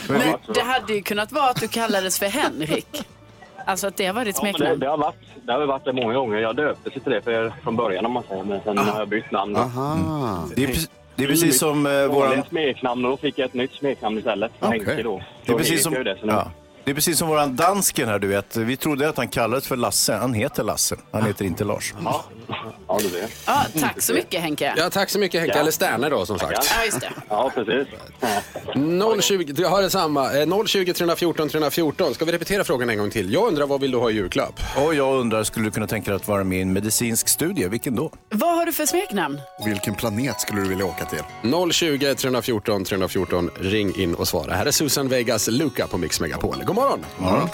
[0.09, 3.03] Men vi, Men det hade ju kunnat vara att du kallades för Henrik.
[3.65, 4.81] Alltså att det var ditt Ja, men det, smeknamn.
[4.81, 6.39] det, har varit, det har varit det många gånger.
[6.39, 9.09] Jag döpte sig till det för, från början om man säger, men sen har jag
[9.09, 9.57] bytt namn.
[9.57, 9.99] Aha.
[10.57, 12.43] det, är, precis- det är precis som eh, våran...
[12.49, 14.53] smeknamn och då fick jag ett nytt smeknamn istället.
[14.61, 14.71] Okej.
[14.87, 15.23] Henke då.
[15.47, 16.51] Det är precis som, jag ju det, så nu- ja.
[16.87, 18.57] Det är precis som våran dansken här, du vet.
[18.57, 20.15] Vi trodde att han kallades för Lasse.
[20.15, 20.97] Han heter Lasse.
[21.13, 21.95] Han heter inte Lars.
[22.05, 22.25] Ja,
[22.89, 23.29] ja det är det.
[23.47, 24.75] Ja, tack så mycket Henke.
[24.77, 25.61] Ja, tack så mycket Henke, Ja.
[25.61, 26.71] eller Sterne då som sagt.
[26.79, 27.11] Ja, just det.
[27.29, 27.89] Ja, precis.
[29.25, 30.33] 020, jag har detsamma.
[30.39, 32.15] Eh, 020 314 314.
[32.15, 33.33] Ska vi repetera frågan en gång till?
[33.33, 34.61] Jag undrar vad vill du ha i julklapp?
[34.77, 37.69] Och jag undrar, skulle du kunna tänka dig att vara med i en medicinsk studie?
[37.69, 38.13] Vilken då?
[38.31, 39.41] Vad har du för smeknamn?
[39.65, 41.23] Vilken planet skulle du vilja åka till?
[41.73, 43.51] 020 314 314.
[43.61, 44.55] Ring in och svara.
[44.55, 46.63] Här är Susan Vegas Luca på Mix Megapol.
[46.67, 47.05] God morgon!
[47.19, 47.49] morgon.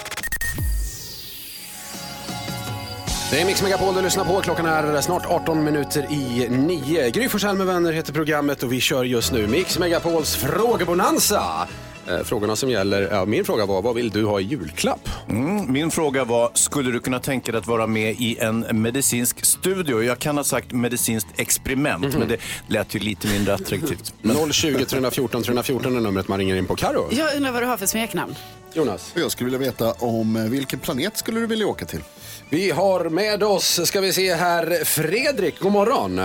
[3.31, 4.41] Det är Mix Megapol du lyssnar på.
[4.41, 7.09] Klockan är snart 18 minuter i 9.
[7.09, 11.67] Gry med vänner heter programmet och vi kör just nu Mix Megapols frågebonanza.
[12.07, 15.09] Eh, Frågorna som gäller, ja, min fråga var, vad vill du ha i julklapp?
[15.29, 19.45] Mm, min fråga var, skulle du kunna tänka dig att vara med i en medicinsk
[19.45, 20.03] studio?
[20.03, 24.13] Jag kan ha sagt medicinskt experiment, men det lät ju lite mindre attraktivt.
[24.51, 26.75] 020 314 314 är numret man ringer in på.
[26.75, 27.07] Karo.
[27.11, 28.35] Jag undrar vad du har för smeknamn.
[28.73, 29.13] Jonas.
[29.15, 32.03] Jag skulle vilja veta om eh, vilken planet skulle du vilja åka till?
[32.49, 35.59] Vi har med oss, ska vi se här, Fredrik.
[35.59, 36.21] God morgon.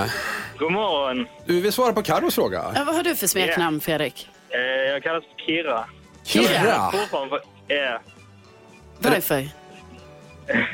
[0.59, 1.27] God morgon.
[1.47, 2.73] Du vill svara på Carros fråga?
[2.75, 4.29] Ja, vad har du för smeknamn, Fredrik?
[4.51, 5.25] Eh, jag kallas.
[6.25, 6.91] Kirra.
[6.93, 8.01] Fortfarande, ja.
[8.99, 9.49] Varför?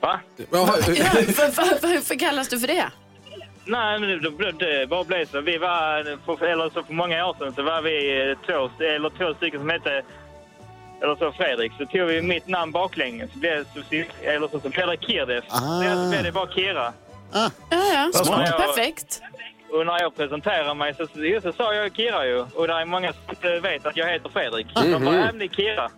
[0.00, 0.20] Va?
[0.36, 2.90] Ja, Ja, var, var, varför kallas du för det?
[3.64, 5.40] Nej, men det, det, det bara blev så.
[5.40, 9.10] Vi var, för, eller så för många år sedan så var vi eh, två, eller
[9.10, 10.02] två stycken som hette,
[11.02, 11.72] eller så Fredrik.
[11.78, 13.32] Så tog vi mitt namn baklänges.
[13.32, 15.44] Så blev det så, eller så, så blev det Kirdef.
[15.48, 15.58] Ah.
[15.58, 16.92] Så blev det bara Kira.
[17.32, 18.10] Ja, ja.
[18.12, 18.56] smart.
[18.56, 19.22] Perfekt.
[19.74, 21.06] Och när jag presenterade mig så,
[21.42, 22.38] så sa jag Kira ju.
[22.38, 24.66] Och det är många som inte vet att jag heter Fredrik.
[24.74, 25.90] De bara, äm det är Kira.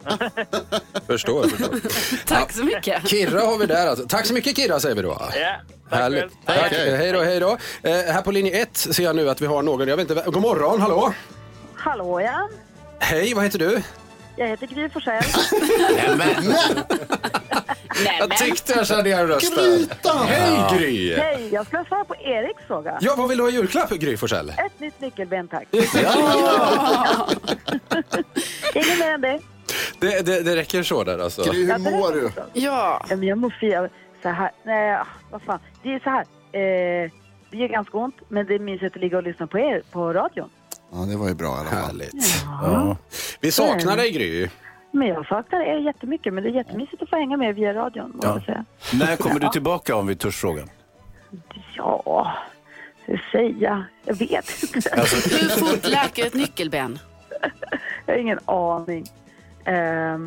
[1.07, 1.43] förstår.
[1.43, 2.27] förstår.
[2.27, 3.09] Tack så mycket.
[3.09, 4.09] Kirra har vi där alltså.
[4.09, 5.09] Tack så mycket Kirra säger vi då.
[5.21, 5.29] ja,
[5.91, 6.21] tack Härligt.
[6.21, 6.31] själv.
[6.47, 6.73] Tack.
[6.73, 7.13] Hej.
[7.13, 7.59] Då, hej då.
[7.83, 10.23] Eh, här på linje 1 ser jag nu att vi har någon, jag vet inte,
[10.27, 11.15] god morgon, hallå?
[11.75, 12.49] Hallå ja,
[12.99, 13.83] Hej, vad heter du?
[14.37, 15.23] jag heter Gry Forssell.
[18.05, 18.39] Nej, Jag men.
[18.39, 19.65] tyckte jag kände igen rösten.
[19.65, 20.13] Gryta!
[20.13, 21.15] Hej Gry!
[21.17, 22.99] Hej, jag skulle svara på Eriks fråga.
[23.01, 24.49] Ja, vad vill du ha i julklapp Gry Forssell?
[24.49, 25.69] Ett nytt nyckelben tack.
[28.75, 29.41] Inget mer än det.
[30.01, 31.43] Det, det, det räcker så där alltså.
[31.43, 32.31] Gry, hur mår du?
[32.37, 33.03] Ja.
[33.11, 33.93] Ja, men jag mår fint.
[34.23, 35.59] Så här, nej, ah, vad fan.
[35.83, 36.21] Det är så här.
[36.53, 37.11] Eh,
[37.51, 40.13] det gör ganska ont, men det är mysigt att ligga och lyssna på er på
[40.13, 40.49] radion.
[40.93, 41.81] Ja, det var ju bra i alla fall.
[41.87, 42.45] Härligt.
[42.63, 42.97] Ja.
[43.41, 44.49] Vi saknar dig Gry.
[44.97, 48.11] Men jag saknar er jättemycket, men det är jättemysigt att få hänga med via radion.
[48.15, 48.65] måste jag säga.
[48.93, 50.63] När kommer du tillbaka om vi törs fråga?
[51.77, 52.33] Ja,
[53.05, 53.85] hur säga?
[54.05, 54.91] Jag vet inte.
[54.97, 56.99] Hur fort läker ett nyckelben?
[58.07, 59.07] Jag har ingen aning.
[59.65, 60.19] Äh,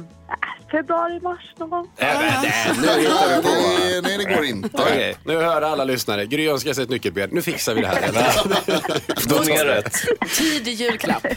[0.72, 1.88] februari, mars någon gång.
[1.98, 3.50] Nu hittar du på.
[3.50, 4.70] Nej, nej, det går inte.
[4.74, 6.26] Okej, nu hör alla lyssnare.
[6.26, 7.30] Gry önskar sig ett nyckelben.
[7.34, 9.30] Nu fixar vi det här.
[9.30, 9.82] Donera
[10.38, 11.28] Tidig julklapp.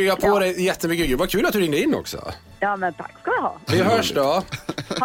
[0.00, 1.16] Krya på dig jättemycket Gry.
[1.16, 2.32] Vad kul att du ringde in också.
[2.60, 3.56] Ja, men tack ska du ha.
[3.66, 4.22] Vi hörs då.
[4.22, 4.42] Ha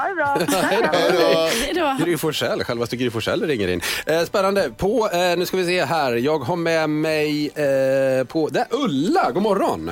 [0.07, 0.37] det bra.
[0.61, 1.97] Hej då.
[2.05, 3.81] Gry Forssell, självaste Gry Forssell ringer in.
[4.05, 4.71] Eh, spännande.
[4.77, 6.15] På, eh, nu ska vi se här.
[6.15, 9.91] Jag har med mig eh, på, där Ulla, god morgon.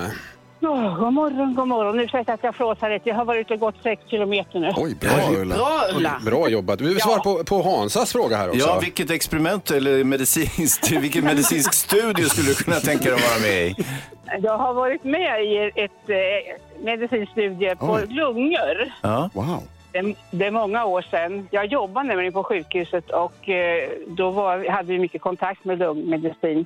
[0.68, 2.00] Oh, god morgon, god morgon.
[2.00, 3.10] Ursäkta att jag flåsar lite.
[3.10, 4.72] Jag har varit ute och gått sex kilometer nu.
[4.76, 5.56] Oj, bra Ulla.
[5.56, 6.22] Bra Ulla.
[6.26, 6.82] Bra jobbat.
[6.82, 8.60] Vi vill svara på, på Hansas fråga här också.
[8.68, 13.40] Ja, vilket experiment eller medicinskt, vilken medicinsk studie skulle du kunna tänka dig att vara
[13.40, 13.76] med i?
[14.42, 18.06] Jag har varit med i ett eh, medicinsk studie på Oj.
[18.10, 18.94] lungor.
[19.02, 19.30] Ja.
[19.34, 19.64] Wow.
[19.92, 21.48] Det, det är många år sedan.
[21.52, 26.66] Jag jobbade nämligen på sjukhuset och eh, då var, hade vi mycket kontakt med lungmedicin.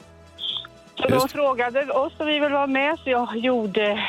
[0.97, 1.27] Så Just.
[1.27, 3.99] de frågade oss om vi ville vara med så jag gjorde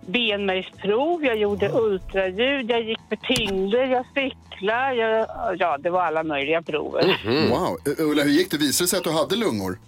[0.00, 5.26] benmärgsprov, jag gjorde ultraljud, jag gick med tyngder, jag cyklade, jag,
[5.58, 7.16] ja det var alla möjliga prover.
[7.50, 7.78] wow.
[7.86, 8.56] Eh, Ulla, hur gick det?
[8.58, 9.78] Visade det sig att du hade lungor?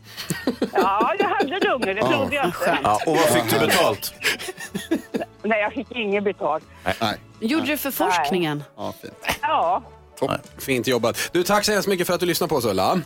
[0.73, 2.79] Ja, jag hade lungor, det trodde jag inte.
[2.83, 4.15] Ja, och vad fick du betalt?
[5.43, 6.65] Nej, jag fick inget betalt.
[7.01, 7.17] Nej.
[7.41, 8.65] Gjorde du för forskningen?
[8.77, 9.39] Ja, fint.
[9.43, 9.83] Ja,
[10.59, 11.31] Fint jobbat.
[11.33, 13.01] Du, tack så hemskt mycket för att du lyssnade på oss Ulla.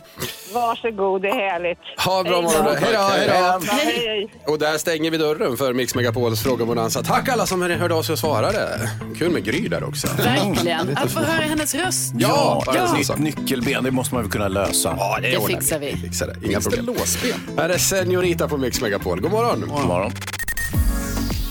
[0.53, 1.77] varsågod, det är härligt.
[2.05, 2.75] Ha en bra morgon.
[2.79, 3.33] Hej då, hej då.
[3.33, 4.29] Ja, hej, hej.
[4.47, 7.03] Och där stänger vi dörren för Mix Megapols frågebonanza.
[7.03, 8.89] Tack alla som hörde av sig och svarade.
[9.17, 10.07] Kul med Gry där också.
[10.17, 10.97] Verkligen.
[10.97, 12.13] Att få höra hennes röst.
[12.17, 13.15] Ja, Ja, ja.
[13.15, 14.95] nytt nyckelben, det måste man väl kunna lösa.
[14.99, 15.95] Ja, Det ordnar fixar vi.
[15.97, 16.33] fixar det.
[16.47, 16.95] Inga Finns det problem.
[16.95, 17.57] låsben?
[17.57, 19.21] Här är Senorita på Mix Megapol.
[19.21, 19.61] God morgon.
[19.67, 20.11] God morgon.